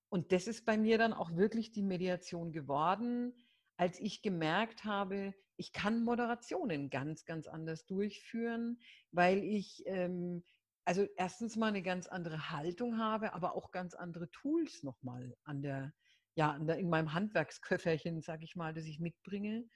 Und 0.09 0.31
das 0.31 0.47
ist 0.47 0.65
bei 0.65 0.79
mir 0.79 0.99
dann 0.99 1.13
auch 1.13 1.35
wirklich 1.35 1.73
die 1.73 1.83
Mediation 1.83 2.53
geworden, 2.53 3.35
als 3.77 3.99
ich 3.99 4.23
gemerkt 4.23 4.85
habe, 4.85 5.35
ich 5.57 5.73
kann 5.73 6.05
Moderationen 6.05 6.91
ganz, 6.91 7.25
ganz 7.25 7.49
anders 7.49 7.87
durchführen, 7.87 8.79
weil 9.11 9.43
ich 9.43 9.83
ähm, 9.87 10.45
also 10.85 11.07
erstens 11.17 11.57
mal 11.57 11.69
eine 11.69 11.83
ganz 11.83 12.07
andere 12.07 12.51
Haltung 12.51 12.99
habe, 12.99 13.35
aber 13.35 13.55
auch 13.55 13.71
ganz 13.71 13.95
andere 13.95 14.31
Tools 14.31 14.83
nochmal 14.83 15.37
an 15.45 15.63
der, 15.63 15.93
ja, 16.35 16.53
an 16.53 16.67
der, 16.67 16.79
in 16.79 16.89
meinem 16.89 17.13
Handwerksköfferchen, 17.13 18.21
sage 18.21 18.45
ich 18.45 18.57
mal, 18.57 18.75
das 18.75 18.85
ich 18.85 18.99
mitbringe. 18.99 19.69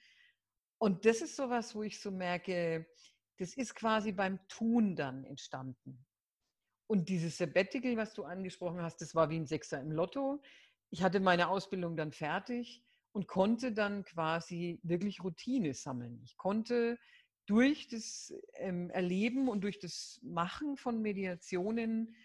Und 0.79 1.05
das 1.05 1.21
ist 1.21 1.35
sowas, 1.35 1.75
wo 1.75 1.83
ich 1.83 2.01
so 2.01 2.11
merke, 2.11 2.87
das 3.37 3.55
ist 3.55 3.75
quasi 3.75 4.11
beim 4.11 4.39
Tun 4.47 4.95
dann 4.95 5.23
entstanden. 5.23 6.05
Und 6.87 7.09
dieses 7.09 7.37
Sabbatical, 7.37 7.97
was 7.97 8.13
du 8.13 8.23
angesprochen 8.23 8.81
hast, 8.81 9.01
das 9.01 9.13
war 9.13 9.29
wie 9.29 9.37
ein 9.37 9.45
Sechser 9.45 9.79
im 9.79 9.91
Lotto. 9.91 10.41
Ich 10.89 11.03
hatte 11.03 11.19
meine 11.19 11.49
Ausbildung 11.49 11.97
dann 11.97 12.11
fertig 12.11 12.83
und 13.11 13.27
konnte 13.27 13.73
dann 13.73 14.05
quasi 14.05 14.79
wirklich 14.83 15.23
Routine 15.23 15.73
sammeln. 15.73 16.21
Ich 16.23 16.37
konnte 16.37 16.97
durch 17.47 17.87
das 17.87 18.33
ähm, 18.55 18.89
Erleben 18.91 19.49
und 19.49 19.63
durch 19.63 19.79
das 19.79 20.19
Machen 20.21 20.77
von 20.77 21.01
Mediationen 21.01 22.15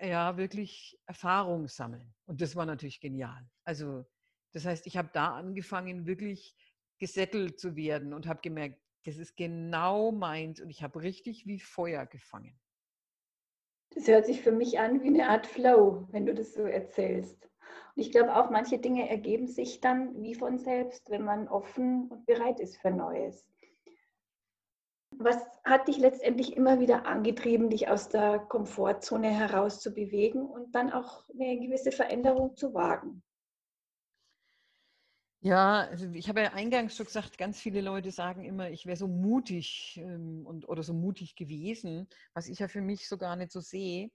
ja 0.00 0.36
wirklich 0.36 0.98
Erfahrung 1.06 1.68
sammeln. 1.68 2.14
Und 2.26 2.40
das 2.40 2.56
war 2.56 2.66
natürlich 2.66 3.00
genial. 3.00 3.48
Also 3.64 4.04
das 4.52 4.64
heißt, 4.64 4.86
ich 4.86 4.96
habe 4.96 5.10
da 5.12 5.36
angefangen, 5.36 6.06
wirklich 6.06 6.56
gesettelt 6.98 7.60
zu 7.60 7.76
werden 7.76 8.12
und 8.12 8.26
habe 8.26 8.40
gemerkt, 8.40 8.80
das 9.04 9.18
ist 9.18 9.36
genau 9.36 10.10
meins 10.10 10.60
und 10.60 10.70
ich 10.70 10.82
habe 10.82 11.02
richtig 11.02 11.46
wie 11.46 11.60
Feuer 11.60 12.06
gefangen. 12.06 12.58
Das 13.94 14.06
hört 14.06 14.26
sich 14.26 14.42
für 14.42 14.52
mich 14.52 14.78
an 14.78 15.02
wie 15.02 15.08
eine 15.08 15.28
Art 15.28 15.46
Flow, 15.46 16.06
wenn 16.10 16.26
du 16.26 16.34
das 16.34 16.54
so 16.54 16.62
erzählst. 16.62 17.48
Und 17.94 18.02
ich 18.02 18.10
glaube 18.10 18.34
auch, 18.36 18.50
manche 18.50 18.78
Dinge 18.78 19.08
ergeben 19.08 19.46
sich 19.46 19.80
dann 19.80 20.20
wie 20.22 20.34
von 20.34 20.58
selbst, 20.58 21.10
wenn 21.10 21.24
man 21.24 21.48
offen 21.48 22.08
und 22.08 22.26
bereit 22.26 22.60
ist 22.60 22.78
für 22.78 22.90
Neues. 22.90 23.46
Was 25.16 25.36
hat 25.64 25.88
dich 25.88 25.98
letztendlich 25.98 26.56
immer 26.56 26.80
wieder 26.80 27.06
angetrieben, 27.06 27.70
dich 27.70 27.88
aus 27.88 28.08
der 28.08 28.38
Komfortzone 28.38 29.30
heraus 29.30 29.80
zu 29.80 29.92
bewegen 29.92 30.46
und 30.46 30.74
dann 30.74 30.92
auch 30.92 31.28
eine 31.30 31.58
gewisse 31.58 31.92
Veränderung 31.92 32.56
zu 32.56 32.74
wagen? 32.74 33.22
Ja, 35.40 35.82
also 35.82 36.10
ich 36.10 36.28
habe 36.28 36.42
ja 36.42 36.52
eingangs 36.52 36.96
schon 36.96 37.06
gesagt, 37.06 37.38
ganz 37.38 37.60
viele 37.60 37.80
Leute 37.80 38.10
sagen 38.10 38.44
immer, 38.44 38.70
ich 38.70 38.86
wäre 38.86 38.96
so 38.96 39.06
mutig 39.06 40.00
ähm, 40.02 40.44
und, 40.44 40.68
oder 40.68 40.82
so 40.82 40.92
mutig 40.92 41.36
gewesen, 41.36 42.08
was 42.34 42.48
ich 42.48 42.58
ja 42.58 42.66
für 42.66 42.80
mich 42.80 43.08
so 43.08 43.16
gar 43.16 43.36
nicht 43.36 43.52
so 43.52 43.60
sehe. 43.60 44.10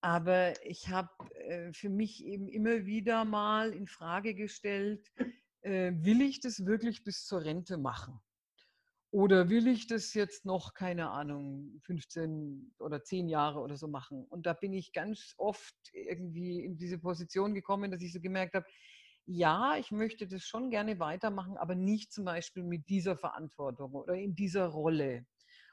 Aber 0.00 0.54
ich 0.64 0.88
habe 0.88 1.10
äh, 1.34 1.72
für 1.72 1.90
mich 1.90 2.24
eben 2.24 2.48
immer 2.48 2.86
wieder 2.86 3.24
mal 3.24 3.72
in 3.72 3.86
Frage 3.86 4.34
gestellt, 4.34 5.12
äh, 5.62 5.92
will 5.94 6.22
ich 6.22 6.40
das 6.40 6.66
wirklich 6.66 7.04
bis 7.04 7.24
zur 7.24 7.44
Rente 7.44 7.78
machen? 7.78 8.20
Oder 9.10 9.48
will 9.48 9.68
ich 9.68 9.86
das 9.86 10.12
jetzt 10.12 10.44
noch, 10.44 10.74
keine 10.74 11.10
Ahnung, 11.10 11.80
15 11.82 12.74
oder 12.78 13.02
10 13.02 13.28
Jahre 13.28 13.60
oder 13.60 13.76
so 13.76 13.88
machen? 13.88 14.24
Und 14.26 14.44
da 14.46 14.52
bin 14.52 14.74
ich 14.74 14.92
ganz 14.92 15.34
oft 15.38 15.74
irgendwie 15.94 16.60
in 16.62 16.76
diese 16.76 16.98
Position 16.98 17.54
gekommen, 17.54 17.90
dass 17.90 18.02
ich 18.02 18.12
so 18.12 18.20
gemerkt 18.20 18.54
habe, 18.54 18.66
ja, 19.24 19.76
ich 19.78 19.90
möchte 19.92 20.26
das 20.26 20.42
schon 20.44 20.70
gerne 20.70 20.98
weitermachen, 21.00 21.56
aber 21.56 21.74
nicht 21.74 22.12
zum 22.12 22.24
Beispiel 22.24 22.62
mit 22.64 22.88
dieser 22.88 23.16
Verantwortung 23.16 23.92
oder 23.94 24.14
in 24.14 24.34
dieser 24.34 24.66
Rolle. 24.66 25.26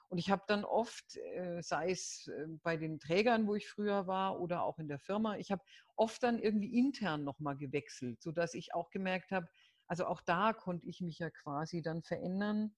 Und 0.09 0.17
ich 0.17 0.29
habe 0.29 0.43
dann 0.47 0.63
oft, 0.65 1.17
äh, 1.17 1.61
sei 1.61 1.89
es 1.91 2.27
äh, 2.27 2.47
bei 2.63 2.77
den 2.77 2.99
Trägern, 2.99 3.47
wo 3.47 3.55
ich 3.55 3.67
früher 3.67 4.07
war, 4.07 4.39
oder 4.39 4.63
auch 4.63 4.77
in 4.79 4.87
der 4.87 4.99
Firma, 4.99 5.37
ich 5.37 5.51
habe 5.51 5.63
oft 5.95 6.21
dann 6.23 6.39
irgendwie 6.39 6.77
intern 6.77 7.23
nochmal 7.23 7.57
gewechselt, 7.57 8.21
sodass 8.21 8.53
ich 8.53 8.73
auch 8.73 8.91
gemerkt 8.91 9.31
habe, 9.31 9.47
also 9.87 10.05
auch 10.05 10.21
da 10.21 10.53
konnte 10.53 10.87
ich 10.87 11.01
mich 11.01 11.19
ja 11.19 11.29
quasi 11.29 11.81
dann 11.81 12.01
verändern. 12.03 12.75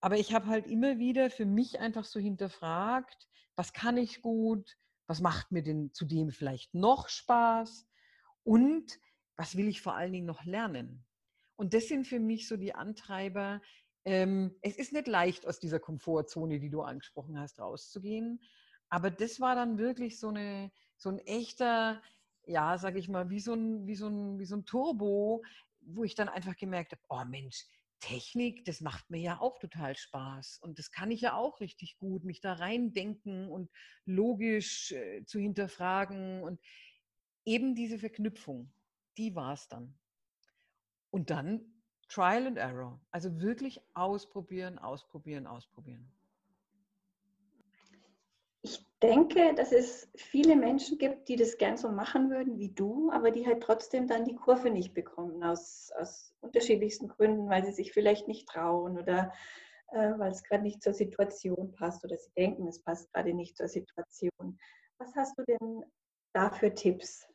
Aber 0.00 0.16
ich 0.16 0.32
habe 0.32 0.46
halt 0.46 0.66
immer 0.66 0.98
wieder 0.98 1.30
für 1.30 1.44
mich 1.44 1.80
einfach 1.80 2.04
so 2.04 2.18
hinterfragt, 2.18 3.28
was 3.54 3.72
kann 3.72 3.96
ich 3.96 4.22
gut, 4.22 4.76
was 5.06 5.20
macht 5.20 5.52
mir 5.52 5.62
denn 5.62 5.92
zudem 5.92 6.30
vielleicht 6.30 6.74
noch 6.74 7.08
Spaß 7.08 7.86
und 8.44 8.98
was 9.36 9.56
will 9.56 9.68
ich 9.68 9.82
vor 9.82 9.94
allen 9.94 10.12
Dingen 10.12 10.26
noch 10.26 10.44
lernen? 10.44 11.04
Und 11.56 11.74
das 11.74 11.88
sind 11.88 12.06
für 12.06 12.20
mich 12.20 12.48
so 12.48 12.56
die 12.56 12.74
Antreiber. 12.74 13.60
Ähm, 14.06 14.56
es 14.62 14.76
ist 14.76 14.92
nicht 14.92 15.06
leicht, 15.06 15.46
aus 15.46 15.60
dieser 15.60 15.78
Komfortzone, 15.78 16.58
die 16.58 16.70
du 16.70 16.80
angesprochen 16.80 17.38
hast, 17.38 17.60
rauszugehen. 17.60 18.40
Aber 18.88 19.10
das 19.10 19.40
war 19.40 19.54
dann 19.54 19.76
wirklich 19.76 20.18
so, 20.18 20.28
eine, 20.28 20.72
so 20.96 21.10
ein 21.10 21.18
echter, 21.18 22.02
ja, 22.46 22.78
sag 22.78 22.96
ich 22.96 23.08
mal, 23.08 23.28
wie 23.28 23.40
so 23.40 23.52
ein, 23.52 23.86
wie 23.86 23.94
so 23.94 24.08
ein, 24.08 24.38
wie 24.38 24.46
so 24.46 24.56
ein 24.56 24.64
Turbo, 24.64 25.42
wo 25.80 26.04
ich 26.04 26.14
dann 26.14 26.28
einfach 26.28 26.56
gemerkt 26.56 26.92
habe, 26.92 27.02
oh 27.08 27.24
Mensch, 27.28 27.66
Technik, 28.00 28.64
das 28.64 28.80
macht 28.80 29.10
mir 29.10 29.20
ja 29.20 29.40
auch 29.40 29.58
total 29.58 29.96
Spaß. 29.96 30.58
Und 30.62 30.78
das 30.78 30.90
kann 30.90 31.10
ich 31.10 31.20
ja 31.20 31.34
auch 31.34 31.60
richtig 31.60 31.98
gut, 31.98 32.24
mich 32.24 32.40
da 32.40 32.54
reindenken 32.54 33.48
und 33.48 33.70
logisch 34.04 34.92
äh, 34.92 35.24
zu 35.24 35.38
hinterfragen 35.38 36.42
und 36.42 36.60
eben 37.44 37.74
diese 37.74 37.98
Verknüpfung 37.98 38.72
die 39.20 39.34
war 39.34 39.52
es 39.52 39.68
dann. 39.68 39.94
Und 41.10 41.30
dann 41.30 41.60
Trial 42.08 42.46
and 42.46 42.56
Error. 42.56 43.00
Also 43.10 43.40
wirklich 43.40 43.80
ausprobieren, 43.94 44.78
ausprobieren, 44.78 45.46
ausprobieren. 45.46 46.10
Denke, 49.02 49.54
dass 49.54 49.72
es 49.72 50.10
viele 50.14 50.56
Menschen 50.56 50.98
gibt, 50.98 51.28
die 51.28 51.36
das 51.36 51.56
gern 51.56 51.78
so 51.78 51.90
machen 51.90 52.30
würden 52.30 52.58
wie 52.58 52.70
du, 52.70 53.10
aber 53.10 53.30
die 53.30 53.46
halt 53.46 53.62
trotzdem 53.62 54.06
dann 54.06 54.26
die 54.26 54.34
Kurve 54.34 54.70
nicht 54.70 54.92
bekommen, 54.92 55.42
aus, 55.42 55.90
aus 55.98 56.34
unterschiedlichsten 56.40 57.08
Gründen, 57.08 57.48
weil 57.48 57.64
sie 57.64 57.72
sich 57.72 57.92
vielleicht 57.92 58.28
nicht 58.28 58.46
trauen 58.46 58.98
oder 58.98 59.32
äh, 59.92 60.12
weil 60.18 60.30
es 60.30 60.42
gerade 60.42 60.62
nicht 60.62 60.82
zur 60.82 60.92
Situation 60.92 61.72
passt 61.72 62.04
oder 62.04 62.16
sie 62.18 62.30
denken, 62.36 62.68
es 62.68 62.82
passt 62.82 63.10
gerade 63.12 63.32
nicht 63.32 63.56
zur 63.56 63.68
Situation. 63.68 64.58
Was 64.98 65.14
hast 65.16 65.38
du 65.38 65.44
denn 65.44 65.84
da 66.34 66.50
für 66.50 66.74
Tipps? 66.74 67.26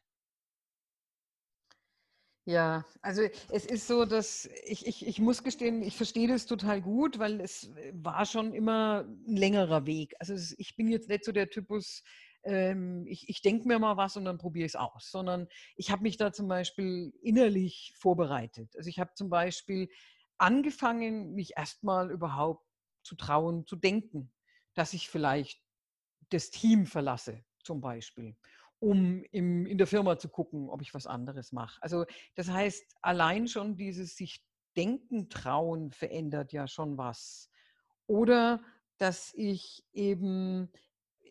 Ja, 2.47 2.85
also 3.01 3.23
es 3.49 3.65
ist 3.65 3.87
so, 3.87 4.05
dass 4.05 4.47
ich, 4.65 4.85
ich, 4.85 5.07
ich 5.07 5.19
muss 5.19 5.43
gestehen, 5.43 5.81
ich 5.81 5.97
verstehe 5.97 6.27
das 6.27 6.45
total 6.45 6.79
gut, 6.79 7.17
weil 7.17 7.41
es 7.41 7.71
war 7.91 8.25
schon 8.27 8.53
immer 8.53 9.03
ein 9.27 9.35
längerer 9.35 9.87
Weg. 9.87 10.13
Also 10.19 10.33
es, 10.35 10.53
ich 10.59 10.75
bin 10.75 10.87
jetzt 10.87 11.09
nicht 11.09 11.25
so 11.25 11.31
der 11.31 11.49
Typus, 11.49 12.03
ähm, 12.43 13.07
ich, 13.07 13.27
ich 13.29 13.41
denke 13.41 13.67
mir 13.67 13.79
mal 13.79 13.97
was 13.97 14.15
und 14.15 14.25
dann 14.25 14.37
probiere 14.37 14.67
ich 14.67 14.73
es 14.73 14.75
aus, 14.75 15.09
sondern 15.09 15.47
ich 15.75 15.89
habe 15.89 16.03
mich 16.03 16.17
da 16.17 16.31
zum 16.31 16.47
Beispiel 16.47 17.13
innerlich 17.23 17.93
vorbereitet. 17.97 18.75
Also 18.77 18.89
ich 18.91 18.99
habe 18.99 19.13
zum 19.15 19.29
Beispiel 19.31 19.89
angefangen, 20.37 21.33
mich 21.33 21.57
erstmal 21.57 22.11
überhaupt 22.11 22.63
zu 23.01 23.15
trauen, 23.15 23.65
zu 23.65 23.75
denken, 23.75 24.31
dass 24.75 24.93
ich 24.93 25.09
vielleicht 25.09 25.63
das 26.29 26.51
Team 26.51 26.85
verlasse, 26.85 27.43
zum 27.63 27.81
Beispiel 27.81 28.35
um 28.85 29.23
im, 29.31 29.65
in 29.65 29.79
der 29.79 29.87
Firma 29.87 30.19
zu 30.19 30.29
gucken, 30.29 30.69
ob 30.69 30.79
ich 30.83 30.93
was 30.93 31.07
anderes 31.07 31.51
mache. 31.51 31.81
Also 31.81 32.05
das 32.35 32.51
heißt, 32.51 32.97
allein 33.01 33.47
schon 33.47 33.75
dieses 33.75 34.15
sich 34.15 34.45
denken 34.77 35.27
trauen 35.29 35.91
verändert 35.91 36.53
ja 36.53 36.67
schon 36.67 36.95
was. 36.95 37.49
Oder 38.05 38.63
dass 38.99 39.33
ich 39.33 39.83
eben 39.91 40.71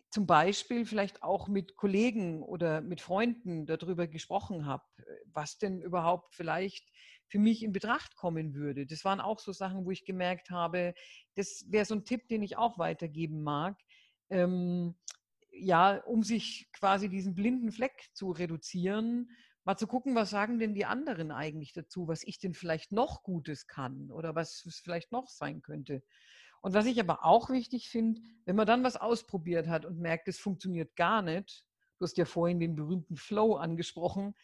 zum 0.09 0.27
Beispiel 0.27 0.85
vielleicht 0.85 1.23
auch 1.23 1.47
mit 1.47 1.77
Kollegen 1.77 2.43
oder 2.43 2.81
mit 2.81 2.99
Freunden 2.99 3.65
darüber 3.65 4.07
gesprochen 4.07 4.65
habe, 4.65 4.83
was 5.31 5.57
denn 5.57 5.81
überhaupt 5.81 6.35
vielleicht 6.35 6.91
für 7.29 7.39
mich 7.39 7.63
in 7.63 7.71
Betracht 7.71 8.17
kommen 8.17 8.53
würde. 8.53 8.85
Das 8.85 9.05
waren 9.05 9.21
auch 9.21 9.39
so 9.39 9.53
Sachen, 9.53 9.85
wo 9.85 9.91
ich 9.91 10.03
gemerkt 10.03 10.49
habe, 10.49 10.93
das 11.35 11.65
wäre 11.69 11.85
so 11.85 11.95
ein 11.95 12.03
Tipp, 12.03 12.27
den 12.27 12.43
ich 12.43 12.57
auch 12.57 12.77
weitergeben 12.77 13.43
mag. 13.43 13.79
Ähm, 14.29 14.95
ja, 15.57 15.97
um 16.05 16.23
sich 16.23 16.69
quasi 16.73 17.09
diesen 17.09 17.35
blinden 17.35 17.71
Fleck 17.71 18.09
zu 18.13 18.31
reduzieren, 18.31 19.29
mal 19.63 19.77
zu 19.77 19.87
gucken, 19.87 20.15
was 20.15 20.29
sagen 20.29 20.59
denn 20.59 20.75
die 20.75 20.85
anderen 20.85 21.31
eigentlich 21.31 21.73
dazu, 21.73 22.07
was 22.07 22.23
ich 22.23 22.39
denn 22.39 22.53
vielleicht 22.53 22.91
noch 22.91 23.23
Gutes 23.23 23.67
kann 23.67 24.11
oder 24.11 24.35
was 24.35 24.65
es 24.65 24.79
vielleicht 24.79 25.11
noch 25.11 25.27
sein 25.27 25.61
könnte. 25.61 26.03
Und 26.61 26.73
was 26.73 26.85
ich 26.85 26.99
aber 26.99 27.23
auch 27.25 27.49
wichtig 27.49 27.89
finde, 27.89 28.21
wenn 28.45 28.55
man 28.55 28.67
dann 28.67 28.83
was 28.83 28.95
ausprobiert 28.95 29.67
hat 29.67 29.85
und 29.85 29.99
merkt, 29.99 30.27
es 30.27 30.39
funktioniert 30.39 30.95
gar 30.95 31.21
nicht, 31.21 31.65
du 31.99 32.03
hast 32.03 32.17
ja 32.17 32.25
vorhin 32.25 32.59
den 32.59 32.75
berühmten 32.75 33.17
Flow 33.17 33.55
angesprochen, 33.55 34.35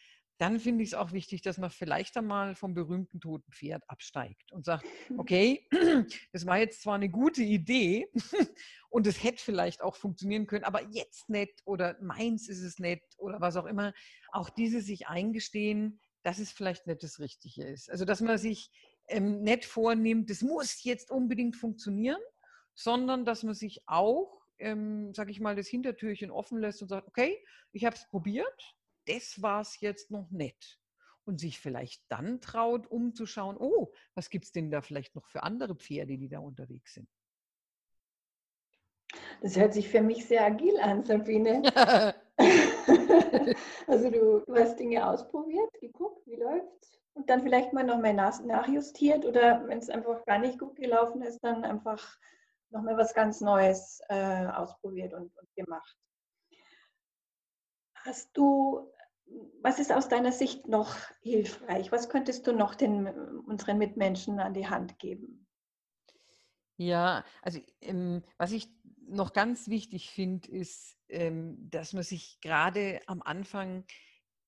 dann 0.42 0.58
finde 0.58 0.82
ich 0.82 0.90
es 0.90 0.94
auch 0.94 1.12
wichtig, 1.12 1.40
dass 1.42 1.56
man 1.56 1.70
vielleicht 1.70 2.16
einmal 2.16 2.56
vom 2.56 2.74
berühmten 2.74 3.20
toten 3.20 3.52
Pferd 3.52 3.84
absteigt 3.86 4.50
und 4.50 4.64
sagt, 4.64 4.84
okay, 5.16 5.68
das 6.32 6.46
war 6.46 6.58
jetzt 6.58 6.82
zwar 6.82 6.96
eine 6.96 7.08
gute 7.08 7.44
Idee 7.44 8.10
und 8.90 9.06
es 9.06 9.22
hätte 9.22 9.40
vielleicht 9.40 9.82
auch 9.82 9.94
funktionieren 9.94 10.48
können, 10.48 10.64
aber 10.64 10.82
jetzt 10.90 11.28
nicht 11.28 11.62
oder 11.64 11.96
meins 12.02 12.48
ist 12.48 12.62
es 12.62 12.80
nicht 12.80 13.04
oder 13.18 13.40
was 13.40 13.56
auch 13.56 13.66
immer. 13.66 13.94
Auch 14.32 14.50
diese 14.50 14.80
sich 14.80 15.06
eingestehen, 15.06 16.00
dass 16.24 16.40
es 16.40 16.50
vielleicht 16.50 16.88
nicht 16.88 17.04
das 17.04 17.20
Richtige 17.20 17.64
ist. 17.64 17.88
Also 17.88 18.04
dass 18.04 18.20
man 18.20 18.36
sich 18.36 18.72
ähm, 19.06 19.42
nicht 19.42 19.64
vornimmt, 19.64 20.28
das 20.28 20.42
muss 20.42 20.82
jetzt 20.82 21.12
unbedingt 21.12 21.54
funktionieren, 21.54 22.20
sondern 22.74 23.24
dass 23.24 23.44
man 23.44 23.54
sich 23.54 23.80
auch, 23.86 24.42
ähm, 24.58 25.14
sage 25.14 25.30
ich 25.30 25.38
mal, 25.38 25.54
das 25.54 25.68
Hintertürchen 25.68 26.32
offen 26.32 26.58
lässt 26.58 26.82
und 26.82 26.88
sagt, 26.88 27.06
okay, 27.06 27.38
ich 27.70 27.84
habe 27.84 27.94
es 27.94 28.08
probiert, 28.08 28.74
das 29.06 29.40
war 29.42 29.60
es 29.60 29.80
jetzt 29.80 30.10
noch 30.10 30.30
nicht. 30.30 30.78
Und 31.24 31.38
sich 31.38 31.60
vielleicht 31.60 32.02
dann 32.08 32.40
traut, 32.40 32.88
umzuschauen, 32.88 33.56
oh, 33.56 33.92
was 34.14 34.28
gibt 34.28 34.46
es 34.46 34.52
denn 34.52 34.72
da 34.72 34.82
vielleicht 34.82 35.14
noch 35.14 35.26
für 35.28 35.44
andere 35.44 35.76
Pferde, 35.76 36.18
die 36.18 36.28
da 36.28 36.40
unterwegs 36.40 36.94
sind. 36.94 37.08
Das 39.40 39.56
hört 39.56 39.72
sich 39.72 39.88
für 39.88 40.02
mich 40.02 40.26
sehr 40.26 40.44
agil 40.44 40.78
an, 40.80 41.04
Sabine. 41.04 41.62
also 43.86 44.10
du, 44.10 44.40
du, 44.46 44.54
hast 44.56 44.78
Dinge 44.80 45.06
ausprobiert, 45.06 45.72
geguckt, 45.80 46.26
wie 46.26 46.36
läuft's 46.36 46.98
und 47.14 47.28
dann 47.28 47.42
vielleicht 47.42 47.72
mal 47.72 47.84
nochmal 47.84 48.14
nach, 48.14 48.42
nachjustiert 48.42 49.24
oder 49.24 49.66
wenn 49.66 49.78
es 49.78 49.90
einfach 49.90 50.24
gar 50.24 50.38
nicht 50.38 50.58
gut 50.58 50.76
gelaufen 50.76 51.22
ist, 51.22 51.40
dann 51.44 51.64
einfach 51.64 52.18
nochmal 52.70 52.96
was 52.96 53.14
ganz 53.14 53.40
Neues 53.40 54.00
äh, 54.08 54.46
ausprobiert 54.46 55.12
und, 55.12 55.36
und 55.36 55.54
gemacht. 55.54 55.96
Hast 58.04 58.36
du, 58.36 58.90
was 59.62 59.78
ist 59.78 59.92
aus 59.92 60.08
deiner 60.08 60.32
Sicht 60.32 60.66
noch 60.66 60.96
hilfreich? 61.20 61.92
Was 61.92 62.08
könntest 62.08 62.46
du 62.46 62.52
noch 62.52 62.74
den, 62.74 63.06
unseren 63.46 63.78
Mitmenschen 63.78 64.40
an 64.40 64.54
die 64.54 64.68
Hand 64.68 64.98
geben? 64.98 65.46
Ja, 66.76 67.24
also 67.42 67.60
ähm, 67.80 68.22
was 68.38 68.52
ich 68.52 68.68
noch 69.06 69.32
ganz 69.32 69.68
wichtig 69.68 70.10
finde, 70.10 70.50
ist, 70.50 70.98
ähm, 71.08 71.56
dass 71.70 71.92
man 71.92 72.02
sich 72.02 72.40
gerade 72.40 73.00
am 73.06 73.22
Anfang 73.22 73.84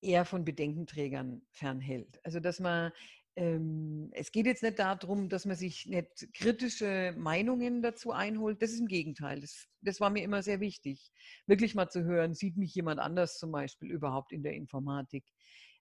eher 0.01 0.25
von 0.25 0.43
Bedenkenträgern 0.43 1.41
fernhält. 1.51 2.19
Also 2.25 2.39
dass 2.39 2.59
man 2.59 2.91
es 3.37 4.31
geht 4.31 4.45
jetzt 4.45 4.63
nicht 4.63 4.79
darum, 4.79 5.27
dass 5.27 5.45
man 5.45 5.57
sich 5.57 5.85
nicht 5.87 6.33
kritische 6.33 7.13
Meinungen 7.17 7.81
dazu 7.81 8.11
einholt. 8.11 8.61
Das 8.61 8.71
ist 8.71 8.79
im 8.79 8.87
Gegenteil. 8.87 9.41
Das, 9.41 9.67
das 9.81 9.99
war 9.99 10.09
mir 10.09 10.23
immer 10.23 10.41
sehr 10.41 10.61
wichtig, 10.61 11.11
wirklich 11.45 11.75
mal 11.75 11.89
zu 11.89 12.05
hören, 12.05 12.33
sieht 12.33 12.55
mich 12.55 12.73
jemand 12.73 13.01
anders 13.01 13.37
zum 13.37 13.51
Beispiel 13.51 13.91
überhaupt 13.91 14.31
in 14.31 14.41
der 14.41 14.53
Informatik. 14.53 15.25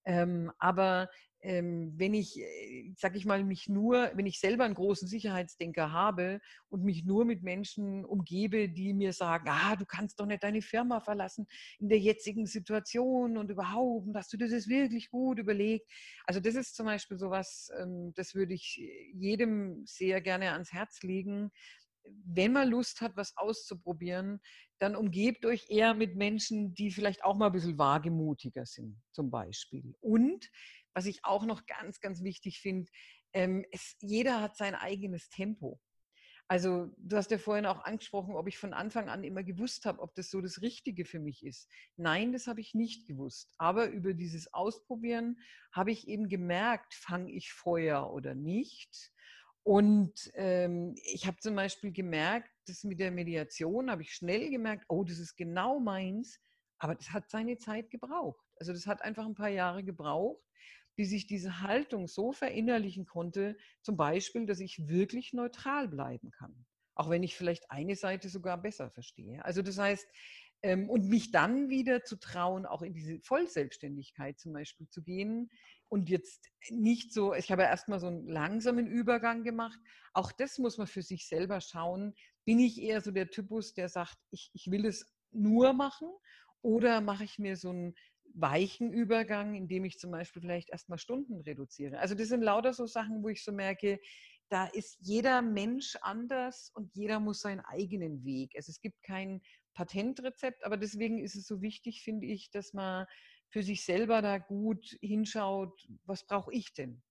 Ähm, 0.04 0.50
aber 0.58 1.02
ähm, 1.02 1.08
wenn 1.44 2.14
ich, 2.14 2.38
äh, 2.38 2.92
sag 2.96 3.16
ich 3.16 3.26
mal, 3.26 3.44
mich 3.44 3.68
nur, 3.68 4.10
wenn 4.14 4.24
ich 4.24 4.40
selber 4.40 4.64
einen 4.64 4.74
großen 4.74 5.06
Sicherheitsdenker 5.06 5.92
habe 5.92 6.40
und 6.70 6.84
mich 6.84 7.04
nur 7.04 7.26
mit 7.26 7.42
Menschen 7.42 8.04
umgebe, 8.04 8.70
die 8.70 8.94
mir 8.94 9.12
sagen, 9.12 9.48
ah, 9.48 9.76
du 9.76 9.84
kannst 9.84 10.18
doch 10.18 10.26
nicht 10.26 10.42
deine 10.42 10.62
Firma 10.62 11.00
verlassen 11.00 11.46
in 11.78 11.90
der 11.90 11.98
jetzigen 11.98 12.46
Situation 12.46 13.36
und 13.36 13.50
überhaupt, 13.50 14.08
hast 14.14 14.32
du 14.32 14.38
das 14.38 14.68
wirklich 14.68 15.10
gut 15.10 15.38
überlegt. 15.38 15.86
Also 16.24 16.40
das 16.40 16.54
ist 16.54 16.76
zum 16.76 16.86
Beispiel 16.86 17.18
sowas, 17.18 17.70
ähm, 17.78 18.12
das 18.14 18.34
würde 18.34 18.54
ich 18.54 18.80
jedem 19.12 19.84
sehr 19.84 20.22
gerne 20.22 20.52
ans 20.52 20.72
Herz 20.72 21.02
legen. 21.02 21.50
Wenn 22.26 22.52
man 22.52 22.68
Lust 22.68 23.00
hat, 23.00 23.16
was 23.16 23.36
auszuprobieren, 23.36 24.40
dann 24.78 24.96
umgebt 24.96 25.46
euch 25.46 25.66
eher 25.68 25.94
mit 25.94 26.16
Menschen, 26.16 26.74
die 26.74 26.90
vielleicht 26.90 27.24
auch 27.24 27.36
mal 27.36 27.46
ein 27.46 27.52
bisschen 27.52 27.78
wagemutiger 27.78 28.66
sind, 28.66 29.00
zum 29.12 29.30
Beispiel. 29.30 29.94
Und 30.00 30.50
was 30.94 31.06
ich 31.06 31.24
auch 31.24 31.44
noch 31.44 31.66
ganz, 31.66 32.00
ganz 32.00 32.22
wichtig 32.22 32.60
finde, 32.60 32.90
ähm, 33.32 33.66
jeder 34.00 34.40
hat 34.40 34.56
sein 34.56 34.74
eigenes 34.74 35.28
Tempo. 35.28 35.80
Also 36.46 36.90
du 36.98 37.16
hast 37.16 37.30
ja 37.30 37.38
vorhin 37.38 37.64
auch 37.64 37.84
angesprochen, 37.84 38.36
ob 38.36 38.46
ich 38.48 38.58
von 38.58 38.74
Anfang 38.74 39.08
an 39.08 39.24
immer 39.24 39.42
gewusst 39.42 39.86
habe, 39.86 40.00
ob 40.00 40.14
das 40.14 40.30
so 40.30 40.42
das 40.42 40.60
Richtige 40.60 41.06
für 41.06 41.18
mich 41.18 41.44
ist. 41.44 41.70
Nein, 41.96 42.32
das 42.32 42.46
habe 42.46 42.60
ich 42.60 42.74
nicht 42.74 43.06
gewusst. 43.08 43.54
Aber 43.56 43.88
über 43.88 44.12
dieses 44.12 44.52
Ausprobieren 44.52 45.38
habe 45.72 45.90
ich 45.90 46.06
eben 46.06 46.28
gemerkt, 46.28 46.92
fange 46.94 47.32
ich 47.32 47.52
Feuer 47.52 48.12
oder 48.12 48.34
nicht. 48.34 49.10
Und 49.62 50.30
ähm, 50.34 50.94
ich 51.04 51.26
habe 51.26 51.38
zum 51.38 51.56
Beispiel 51.56 51.90
gemerkt, 51.90 52.50
dass 52.66 52.84
mit 52.84 53.00
der 53.00 53.10
Mediation 53.10 53.90
habe 53.90 54.02
ich 54.02 54.12
schnell 54.12 54.50
gemerkt, 54.50 54.84
oh, 54.88 55.02
das 55.02 55.18
ist 55.18 55.36
genau 55.36 55.80
meins. 55.80 56.38
Aber 56.78 56.94
das 56.94 57.10
hat 57.10 57.30
seine 57.30 57.56
Zeit 57.56 57.90
gebraucht. 57.90 58.44
Also 58.58 58.74
das 58.74 58.86
hat 58.86 59.00
einfach 59.00 59.24
ein 59.24 59.34
paar 59.34 59.48
Jahre 59.48 59.82
gebraucht, 59.82 60.42
bis 60.96 61.12
ich 61.12 61.26
diese 61.26 61.60
Haltung 61.60 62.06
so 62.06 62.32
verinnerlichen 62.32 63.06
konnte, 63.06 63.56
zum 63.82 63.96
Beispiel, 63.96 64.46
dass 64.46 64.60
ich 64.60 64.88
wirklich 64.88 65.32
neutral 65.32 65.88
bleiben 65.88 66.30
kann. 66.30 66.66
Auch 66.94 67.10
wenn 67.10 67.22
ich 67.22 67.36
vielleicht 67.36 67.70
eine 67.70 67.96
Seite 67.96 68.28
sogar 68.28 68.60
besser 68.60 68.90
verstehe. 68.90 69.44
Also 69.44 69.62
das 69.62 69.78
heißt, 69.78 70.06
ähm, 70.62 70.88
und 70.88 71.08
mich 71.08 71.30
dann 71.30 71.68
wieder 71.68 72.04
zu 72.04 72.16
trauen, 72.16 72.64
auch 72.64 72.82
in 72.82 72.94
diese 72.94 73.20
Vollselbstständigkeit 73.20 74.38
zum 74.38 74.54
Beispiel 74.54 74.88
zu 74.88 75.02
gehen 75.02 75.50
und 75.88 76.08
jetzt 76.08 76.48
nicht 76.70 77.12
so, 77.12 77.34
ich 77.34 77.52
habe 77.52 77.62
ja 77.62 77.68
erstmal 77.68 78.00
so 78.00 78.06
einen 78.06 78.26
langsamen 78.26 78.86
Übergang 78.86 79.44
gemacht. 79.44 79.78
Auch 80.14 80.32
das 80.32 80.58
muss 80.58 80.78
man 80.78 80.86
für 80.86 81.02
sich 81.02 81.28
selber 81.28 81.60
schauen. 81.60 82.14
Bin 82.46 82.58
ich 82.60 82.80
eher 82.80 83.02
so 83.02 83.10
der 83.10 83.28
Typus, 83.28 83.74
der 83.74 83.90
sagt, 83.90 84.16
ich, 84.30 84.50
ich 84.54 84.70
will 84.70 84.86
es 84.86 85.14
nur 85.32 85.74
machen 85.74 86.08
oder 86.62 87.02
mache 87.02 87.24
ich 87.24 87.38
mir 87.38 87.56
so 87.56 87.68
einen 87.68 87.94
weichen 88.34 88.92
Übergang, 88.92 89.54
indem 89.54 89.84
ich 89.84 89.98
zum 89.98 90.10
Beispiel 90.10 90.42
vielleicht 90.42 90.70
erstmal 90.70 90.98
Stunden 90.98 91.40
reduziere. 91.40 91.98
Also 91.98 92.14
das 92.14 92.28
sind 92.28 92.42
lauter 92.42 92.74
so 92.74 92.86
Sachen, 92.86 93.22
wo 93.22 93.28
ich 93.28 93.44
so 93.44 93.52
merke, 93.52 94.00
da 94.48 94.66
ist 94.66 94.98
jeder 95.00 95.40
Mensch 95.40 95.96
anders 96.02 96.70
und 96.74 96.94
jeder 96.94 97.20
muss 97.20 97.40
seinen 97.40 97.60
eigenen 97.60 98.24
Weg. 98.24 98.52
Also 98.56 98.70
es 98.70 98.80
gibt 98.80 99.02
kein 99.02 99.40
Patentrezept, 99.74 100.64
aber 100.64 100.76
deswegen 100.76 101.18
ist 101.18 101.36
es 101.36 101.46
so 101.46 101.62
wichtig, 101.62 102.02
finde 102.02 102.26
ich, 102.26 102.50
dass 102.50 102.72
man 102.72 103.06
für 103.48 103.62
sich 103.62 103.84
selber 103.84 104.20
da 104.20 104.38
gut 104.38 104.96
hinschaut, 105.00 105.88
was 106.04 106.26
brauche 106.26 106.52
ich 106.52 106.74
denn, 106.74 107.02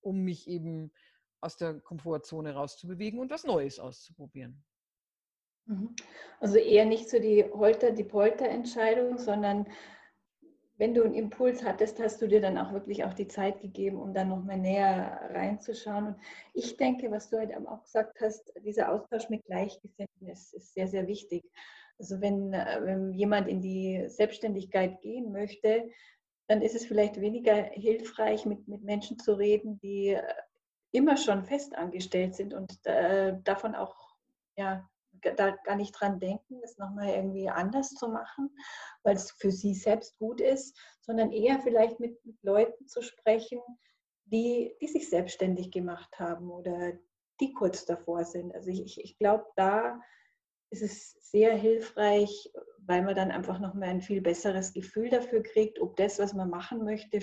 um 0.00 0.22
mich 0.22 0.48
eben 0.48 0.92
aus 1.40 1.56
der 1.56 1.80
Komfortzone 1.80 2.54
rauszubewegen 2.54 3.20
und 3.20 3.30
was 3.30 3.44
Neues 3.44 3.78
auszuprobieren. 3.78 4.64
Mhm. 5.66 5.94
Also 6.40 6.56
eher 6.56 6.84
nicht 6.84 7.08
so 7.08 7.18
die 7.18 7.44
Holter, 7.44 7.92
die 7.92 8.04
Polter-Entscheidung, 8.04 9.18
sondern 9.18 9.66
wenn 10.78 10.94
du 10.94 11.04
einen 11.04 11.14
Impuls 11.14 11.62
hattest, 11.64 12.00
hast 12.00 12.20
du 12.22 12.26
dir 12.26 12.40
dann 12.40 12.58
auch 12.58 12.72
wirklich 12.72 13.04
auch 13.04 13.14
die 13.14 13.28
Zeit 13.28 13.60
gegeben, 13.60 14.00
um 14.00 14.14
dann 14.14 14.28
nochmal 14.28 14.58
näher 14.58 15.30
reinzuschauen. 15.32 16.06
Und 16.08 16.16
ich 16.54 16.76
denke, 16.76 17.10
was 17.10 17.30
du 17.30 17.38
heute 17.38 17.56
auch 17.68 17.82
gesagt 17.84 18.20
hast, 18.20 18.52
dieser 18.64 18.90
Austausch 18.92 19.28
mit 19.28 19.44
Gleichgesinnten 19.44 20.28
ist, 20.28 20.54
ist 20.54 20.74
sehr, 20.74 20.88
sehr 20.88 21.06
wichtig. 21.06 21.44
Also 21.98 22.20
wenn, 22.20 22.52
äh, 22.52 22.80
wenn 22.82 23.12
jemand 23.12 23.48
in 23.48 23.60
die 23.60 24.04
Selbstständigkeit 24.08 25.00
gehen 25.02 25.30
möchte, 25.30 25.90
dann 26.48 26.62
ist 26.62 26.74
es 26.74 26.86
vielleicht 26.86 27.20
weniger 27.20 27.54
hilfreich, 27.54 28.44
mit, 28.46 28.66
mit 28.66 28.82
Menschen 28.82 29.18
zu 29.18 29.34
reden, 29.34 29.78
die 29.80 30.08
äh, 30.08 30.22
immer 30.90 31.16
schon 31.16 31.44
festangestellt 31.44 32.34
sind 32.34 32.54
und 32.54 32.84
äh, 32.86 33.34
davon 33.44 33.74
auch 33.74 34.16
ja, 34.56 34.88
da 35.22 35.50
gar 35.64 35.76
nicht 35.76 35.92
dran 35.92 36.18
denken, 36.20 36.60
es 36.62 36.78
nochmal 36.78 37.08
irgendwie 37.08 37.48
anders 37.48 37.90
zu 37.90 38.08
machen, 38.08 38.50
weil 39.02 39.16
es 39.16 39.30
für 39.32 39.50
sie 39.50 39.74
selbst 39.74 40.18
gut 40.18 40.40
ist, 40.40 40.78
sondern 41.00 41.32
eher 41.32 41.60
vielleicht 41.60 42.00
mit, 42.00 42.18
Leuten 42.42 42.86
zu 42.88 43.02
sprechen, 43.02 43.60
die, 44.26 44.74
die 44.80 44.88
sich 44.88 45.08
selbstständig 45.08 45.70
gemacht 45.70 46.18
haben 46.18 46.50
oder 46.50 46.92
die 47.40 47.52
kurz 47.52 47.84
davor 47.84 48.24
sind. 48.24 48.54
Also 48.54 48.70
ich, 48.70 49.00
ich 49.02 49.18
glaube, 49.18 49.44
da 49.56 50.00
ist 50.70 50.82
es 50.82 51.12
sehr 51.30 51.54
hilfreich, 51.54 52.50
weil 52.78 53.02
man 53.02 53.14
dann 53.14 53.30
einfach 53.30 53.58
nochmal 53.60 53.90
ein 53.90 54.00
viel 54.00 54.22
besseres 54.22 54.72
Gefühl 54.72 55.10
dafür 55.10 55.42
kriegt, 55.42 55.80
ob 55.80 55.96
das, 55.96 56.18
was 56.18 56.32
man 56.32 56.50
machen 56.50 56.84
möchte, 56.84 57.20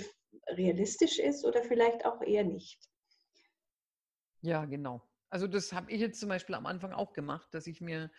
realistisch 0.49 1.19
ist 1.19 1.45
oder 1.45 1.63
vielleicht 1.63 2.05
auch 2.05 2.21
eher 2.21 2.43
nicht. 2.43 2.79
Ja, 4.41 4.65
genau. 4.65 5.01
Also 5.29 5.47
das 5.47 5.73
habe 5.73 5.91
ich 5.91 5.99
jetzt 5.99 6.19
zum 6.19 6.29
Beispiel 6.29 6.55
am 6.55 6.65
Anfang 6.65 6.91
auch 6.91 7.13
gemacht, 7.13 7.47
dass 7.51 7.67
ich 7.67 7.81
mir, 7.81 8.11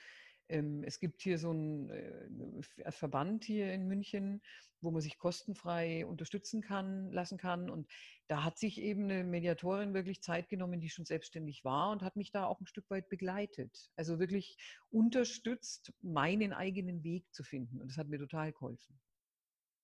ähm, 0.48 0.82
es 0.84 1.00
gibt 1.00 1.22
hier 1.22 1.38
so 1.38 1.50
einen 1.50 1.90
äh, 1.90 2.92
Verband 2.92 3.44
hier 3.44 3.72
in 3.72 3.86
München, 3.86 4.42
wo 4.80 4.90
man 4.90 5.02
sich 5.02 5.18
kostenfrei 5.18 6.06
unterstützen 6.06 6.62
kann, 6.62 7.10
lassen 7.10 7.38
kann. 7.38 7.68
Und 7.68 7.90
da 8.28 8.44
hat 8.44 8.58
sich 8.58 8.80
eben 8.80 9.04
eine 9.04 9.24
Mediatorin 9.24 9.92
wirklich 9.94 10.22
Zeit 10.22 10.48
genommen, 10.48 10.80
die 10.80 10.88
schon 10.88 11.04
selbstständig 11.04 11.64
war 11.64 11.90
und 11.90 12.02
hat 12.02 12.16
mich 12.16 12.30
da 12.30 12.46
auch 12.46 12.60
ein 12.60 12.66
Stück 12.66 12.88
weit 12.90 13.08
begleitet. 13.08 13.90
Also 13.96 14.18
wirklich 14.18 14.56
unterstützt, 14.90 15.92
meinen 16.00 16.52
eigenen 16.52 17.02
Weg 17.02 17.32
zu 17.32 17.42
finden. 17.42 17.80
Und 17.80 17.88
das 17.90 17.98
hat 17.98 18.08
mir 18.08 18.18
total 18.18 18.52
geholfen. 18.52 19.00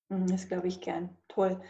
Mhm, 0.09 0.29
das 0.29 0.49
glaube 0.49 0.69
ich 0.69 0.81
gern. 0.81 1.17
Toll. 1.29 1.61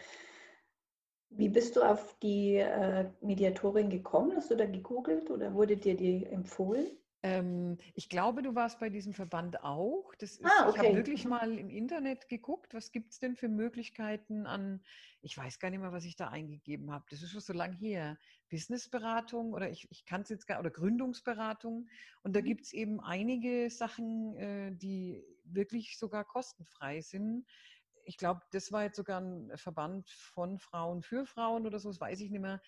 Wie 1.30 1.48
bist 1.48 1.76
du 1.76 1.82
auf 1.82 2.18
die 2.18 2.56
äh, 2.56 3.12
Mediatorin 3.20 3.90
gekommen? 3.90 4.34
Hast 4.34 4.50
du 4.50 4.56
da 4.56 4.66
gegoogelt 4.66 5.30
oder 5.30 5.54
wurde 5.54 5.76
dir 5.76 5.96
die 5.96 6.26
empfohlen? 6.26 6.98
Ähm, 7.22 7.78
ich 7.94 8.08
glaube, 8.08 8.42
du 8.42 8.54
warst 8.54 8.78
bei 8.78 8.90
diesem 8.90 9.12
Verband 9.14 9.62
auch. 9.64 10.14
Das 10.18 10.36
ist, 10.36 10.60
Ah, 10.60 10.68
Ich 10.68 10.76
habe 10.78 10.92
okay. 10.92 10.94
wirklich 10.94 11.24
Mhm. 11.24 11.30
mal 11.30 11.58
im 11.58 11.70
Internet 11.70 12.28
geguckt, 12.28 12.74
was 12.74 12.92
gibt 12.92 13.12
es 13.12 13.18
denn 13.18 13.36
für 13.36 13.48
Möglichkeiten 13.48 14.46
an, 14.46 14.82
ich 15.22 15.36
weiß 15.36 15.58
gar 15.58 15.70
nicht 15.70 15.80
mehr, 15.80 15.92
was 15.92 16.04
ich 16.04 16.14
da 16.16 16.28
eingegeben 16.28 16.92
habe. 16.92 17.06
Das 17.10 17.22
ist 17.22 17.30
schon 17.32 17.40
so 17.40 17.52
lang 17.54 17.72
her. 17.72 18.18
Businessberatung 18.50 19.54
oder 19.54 19.70
ich, 19.70 19.90
ich 19.90 20.04
kann 20.04 20.22
es 20.22 20.28
jetzt 20.28 20.46
gar, 20.46 20.60
oder 20.60 20.70
Gründungsberatung. 20.70 21.88
Und 22.22 22.36
da 22.36 22.40
Mhm. 22.40 22.42
gibt 22.42 22.66
es 22.66 22.72
eben 22.72 23.00
einige 23.00 23.70
Sachen, 23.70 24.36
äh, 24.36 24.72
die 24.76 25.24
wirklich 25.44 25.98
sogar 25.98 26.24
kostenfrei 26.24 27.00
sind. 27.00 27.46
Ich 28.06 28.16
glaube, 28.16 28.40
das 28.52 28.72
war 28.72 28.84
jetzt 28.84 28.96
sogar 28.96 29.20
ein 29.20 29.50
Verband 29.56 30.08
von 30.10 30.58
Frauen 30.58 31.02
für 31.02 31.26
Frauen 31.26 31.66
oder 31.66 31.78
so, 31.78 31.88
das 31.90 32.00
weiß 32.00 32.20
ich 32.20 32.30
nicht 32.30 32.40
mehr. 32.40 32.60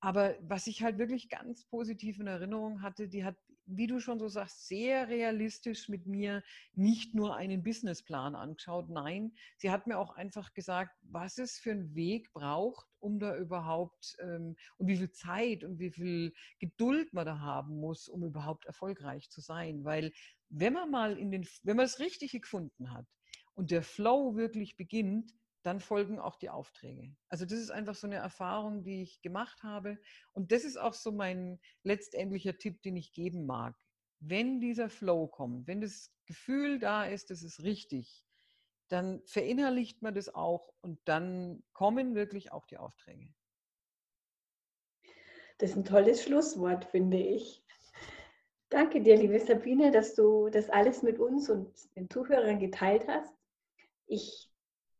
Aber 0.00 0.34
was 0.40 0.66
ich 0.66 0.82
halt 0.82 0.96
wirklich 0.98 1.28
ganz 1.28 1.66
positiv 1.66 2.18
in 2.18 2.26
Erinnerung 2.26 2.80
hatte, 2.80 3.06
die 3.06 3.22
hat, 3.22 3.36
wie 3.66 3.86
du 3.86 4.00
schon 4.00 4.18
so 4.18 4.28
sagst, 4.28 4.66
sehr 4.66 5.08
realistisch 5.08 5.90
mit 5.90 6.06
mir 6.06 6.42
nicht 6.72 7.14
nur 7.14 7.36
einen 7.36 7.62
Businessplan 7.62 8.34
angeschaut. 8.34 8.88
Nein, 8.88 9.34
sie 9.58 9.70
hat 9.70 9.86
mir 9.86 9.98
auch 9.98 10.16
einfach 10.16 10.54
gesagt, 10.54 10.96
was 11.02 11.36
es 11.36 11.58
für 11.58 11.72
einen 11.72 11.94
Weg 11.94 12.32
braucht, 12.32 12.86
um 12.98 13.18
da 13.18 13.36
überhaupt 13.36 14.16
ähm, 14.20 14.56
und 14.78 14.88
wie 14.88 14.96
viel 14.96 15.10
Zeit 15.10 15.64
und 15.64 15.78
wie 15.78 15.90
viel 15.90 16.32
Geduld 16.58 17.12
man 17.12 17.26
da 17.26 17.38
haben 17.38 17.76
muss, 17.78 18.08
um 18.08 18.24
überhaupt 18.24 18.64
erfolgreich 18.64 19.28
zu 19.28 19.42
sein. 19.42 19.84
Weil 19.84 20.12
wenn 20.48 20.72
man 20.72 20.90
mal 20.90 21.18
in 21.18 21.30
den, 21.30 21.46
wenn 21.62 21.76
man 21.76 21.84
das 21.84 21.98
Richtige 21.98 22.40
gefunden 22.40 22.92
hat 22.94 23.06
und 23.54 23.70
der 23.70 23.82
Flow 23.82 24.36
wirklich 24.36 24.76
beginnt, 24.76 25.34
dann 25.62 25.80
folgen 25.80 26.18
auch 26.18 26.36
die 26.36 26.50
Aufträge. 26.50 27.14
Also 27.28 27.44
das 27.44 27.58
ist 27.58 27.70
einfach 27.70 27.94
so 27.94 28.06
eine 28.06 28.16
Erfahrung, 28.16 28.82
die 28.82 29.02
ich 29.02 29.20
gemacht 29.20 29.62
habe. 29.62 29.98
Und 30.32 30.52
das 30.52 30.64
ist 30.64 30.78
auch 30.78 30.94
so 30.94 31.12
mein 31.12 31.60
letztendlicher 31.82 32.56
Tipp, 32.56 32.80
den 32.82 32.96
ich 32.96 33.12
geben 33.12 33.44
mag. 33.44 33.76
Wenn 34.20 34.60
dieser 34.60 34.88
Flow 34.88 35.26
kommt, 35.26 35.66
wenn 35.66 35.80
das 35.80 36.10
Gefühl 36.26 36.78
da 36.78 37.04
ist, 37.04 37.30
das 37.30 37.42
ist 37.42 37.62
richtig, 37.62 38.24
dann 38.88 39.22
verinnerlicht 39.26 40.02
man 40.02 40.14
das 40.14 40.34
auch 40.34 40.72
und 40.80 40.98
dann 41.04 41.62
kommen 41.72 42.14
wirklich 42.14 42.52
auch 42.52 42.66
die 42.66 42.78
Aufträge. 42.78 43.32
Das 45.58 45.70
ist 45.70 45.76
ein 45.76 45.84
tolles 45.84 46.22
Schlusswort, 46.22 46.86
finde 46.86 47.18
ich. 47.18 47.62
Danke 48.70 49.02
dir, 49.02 49.16
liebe 49.16 49.38
Sabine, 49.38 49.90
dass 49.90 50.14
du 50.14 50.48
das 50.48 50.70
alles 50.70 51.02
mit 51.02 51.18
uns 51.18 51.50
und 51.50 51.94
den 51.96 52.08
Zuhörern 52.08 52.58
geteilt 52.58 53.06
hast. 53.08 53.34
Ich 54.10 54.50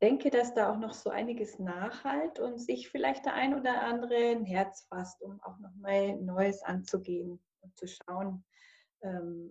denke, 0.00 0.30
dass 0.30 0.54
da 0.54 0.72
auch 0.72 0.78
noch 0.78 0.92
so 0.92 1.10
einiges 1.10 1.58
nachhalt 1.58 2.38
und 2.38 2.58
sich 2.58 2.88
vielleicht 2.88 3.26
der 3.26 3.34
ein 3.34 3.58
oder 3.58 3.82
andere 3.82 4.14
ein 4.14 4.44
Herz 4.44 4.86
fasst, 4.88 5.20
um 5.20 5.40
auch 5.40 5.58
nochmal 5.58 6.16
Neues 6.18 6.62
anzugehen 6.62 7.40
und 7.60 7.76
zu 7.76 7.88
schauen, 7.88 8.44
ähm, 9.02 9.50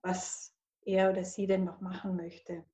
was 0.00 0.54
er 0.86 1.10
oder 1.10 1.22
sie 1.22 1.46
denn 1.46 1.64
noch 1.64 1.82
machen 1.82 2.16
möchte. 2.16 2.64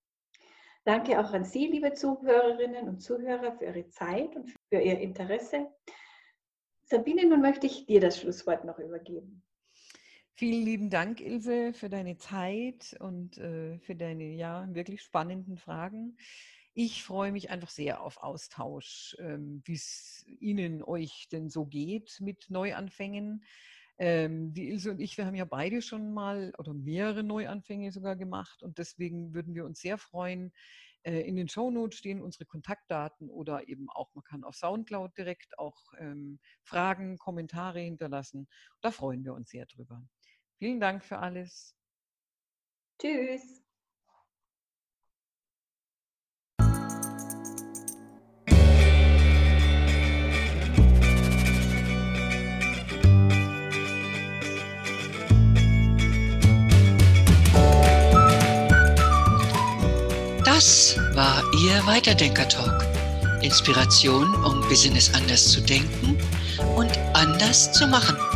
Danke 0.84 1.18
auch 1.18 1.32
an 1.32 1.44
Sie, 1.44 1.66
liebe 1.66 1.94
Zuhörerinnen 1.94 2.88
und 2.88 3.00
Zuhörer, 3.00 3.56
für 3.56 3.64
Ihre 3.64 3.88
Zeit 3.88 4.36
und 4.36 4.50
für 4.68 4.78
Ihr 4.78 5.00
Interesse. 5.00 5.66
Sabine, 6.84 7.26
nun 7.26 7.40
möchte 7.40 7.66
ich 7.66 7.86
dir 7.86 8.00
das 8.00 8.20
Schlusswort 8.20 8.64
noch 8.64 8.78
übergeben. 8.78 9.42
Vielen 10.36 10.64
lieben 10.64 10.90
Dank, 10.90 11.20
Ilse, 11.20 11.72
für 11.72 11.88
deine 11.88 12.16
Zeit 12.16 12.96
und 12.98 13.38
äh, 13.38 13.78
für 13.78 13.94
deine 13.94 14.24
ja 14.34 14.66
wirklich 14.74 15.00
spannenden 15.00 15.56
Fragen. 15.58 16.16
Ich 16.72 17.04
freue 17.04 17.30
mich 17.30 17.50
einfach 17.50 17.70
sehr 17.70 18.02
auf 18.02 18.16
Austausch, 18.16 19.16
ähm, 19.20 19.62
wie 19.64 19.74
es 19.74 20.24
Ihnen, 20.26 20.82
euch 20.82 21.28
denn 21.30 21.50
so 21.50 21.66
geht 21.66 22.18
mit 22.20 22.46
Neuanfängen. 22.50 23.44
Ähm, 23.96 24.52
die 24.52 24.70
Ilse 24.70 24.90
und 24.90 25.00
ich, 25.00 25.16
wir 25.16 25.24
haben 25.24 25.36
ja 25.36 25.44
beide 25.44 25.80
schon 25.80 26.12
mal 26.12 26.52
oder 26.58 26.74
mehrere 26.74 27.22
Neuanfänge 27.22 27.92
sogar 27.92 28.16
gemacht 28.16 28.64
und 28.64 28.78
deswegen 28.78 29.34
würden 29.34 29.54
wir 29.54 29.64
uns 29.64 29.78
sehr 29.78 29.98
freuen. 29.98 30.52
Äh, 31.04 31.20
in 31.20 31.36
den 31.36 31.48
Shownotes 31.48 31.96
stehen 31.96 32.20
unsere 32.20 32.44
Kontaktdaten 32.44 33.30
oder 33.30 33.68
eben 33.68 33.88
auch, 33.88 34.12
man 34.14 34.24
kann 34.24 34.42
auf 34.42 34.56
Soundcloud 34.56 35.16
direkt 35.16 35.56
auch 35.60 35.92
ähm, 36.00 36.40
Fragen, 36.64 37.18
Kommentare 37.18 37.78
hinterlassen. 37.78 38.48
Da 38.80 38.90
freuen 38.90 39.24
wir 39.24 39.34
uns 39.34 39.50
sehr 39.50 39.66
drüber. 39.66 40.02
Vielen 40.64 40.80
Dank 40.80 41.04
für 41.04 41.18
alles. 41.18 41.74
Tschüss. 42.98 43.42
Das 60.46 60.96
war 61.14 61.42
Ihr 61.62 61.86
Weiterdenker-Talk. 61.86 62.86
Inspiration, 63.42 64.34
um 64.46 64.62
Business 64.62 65.12
anders 65.12 65.46
zu 65.50 65.60
denken 65.60 66.16
und 66.74 66.96
anders 67.12 67.70
zu 67.70 67.86
machen. 67.86 68.33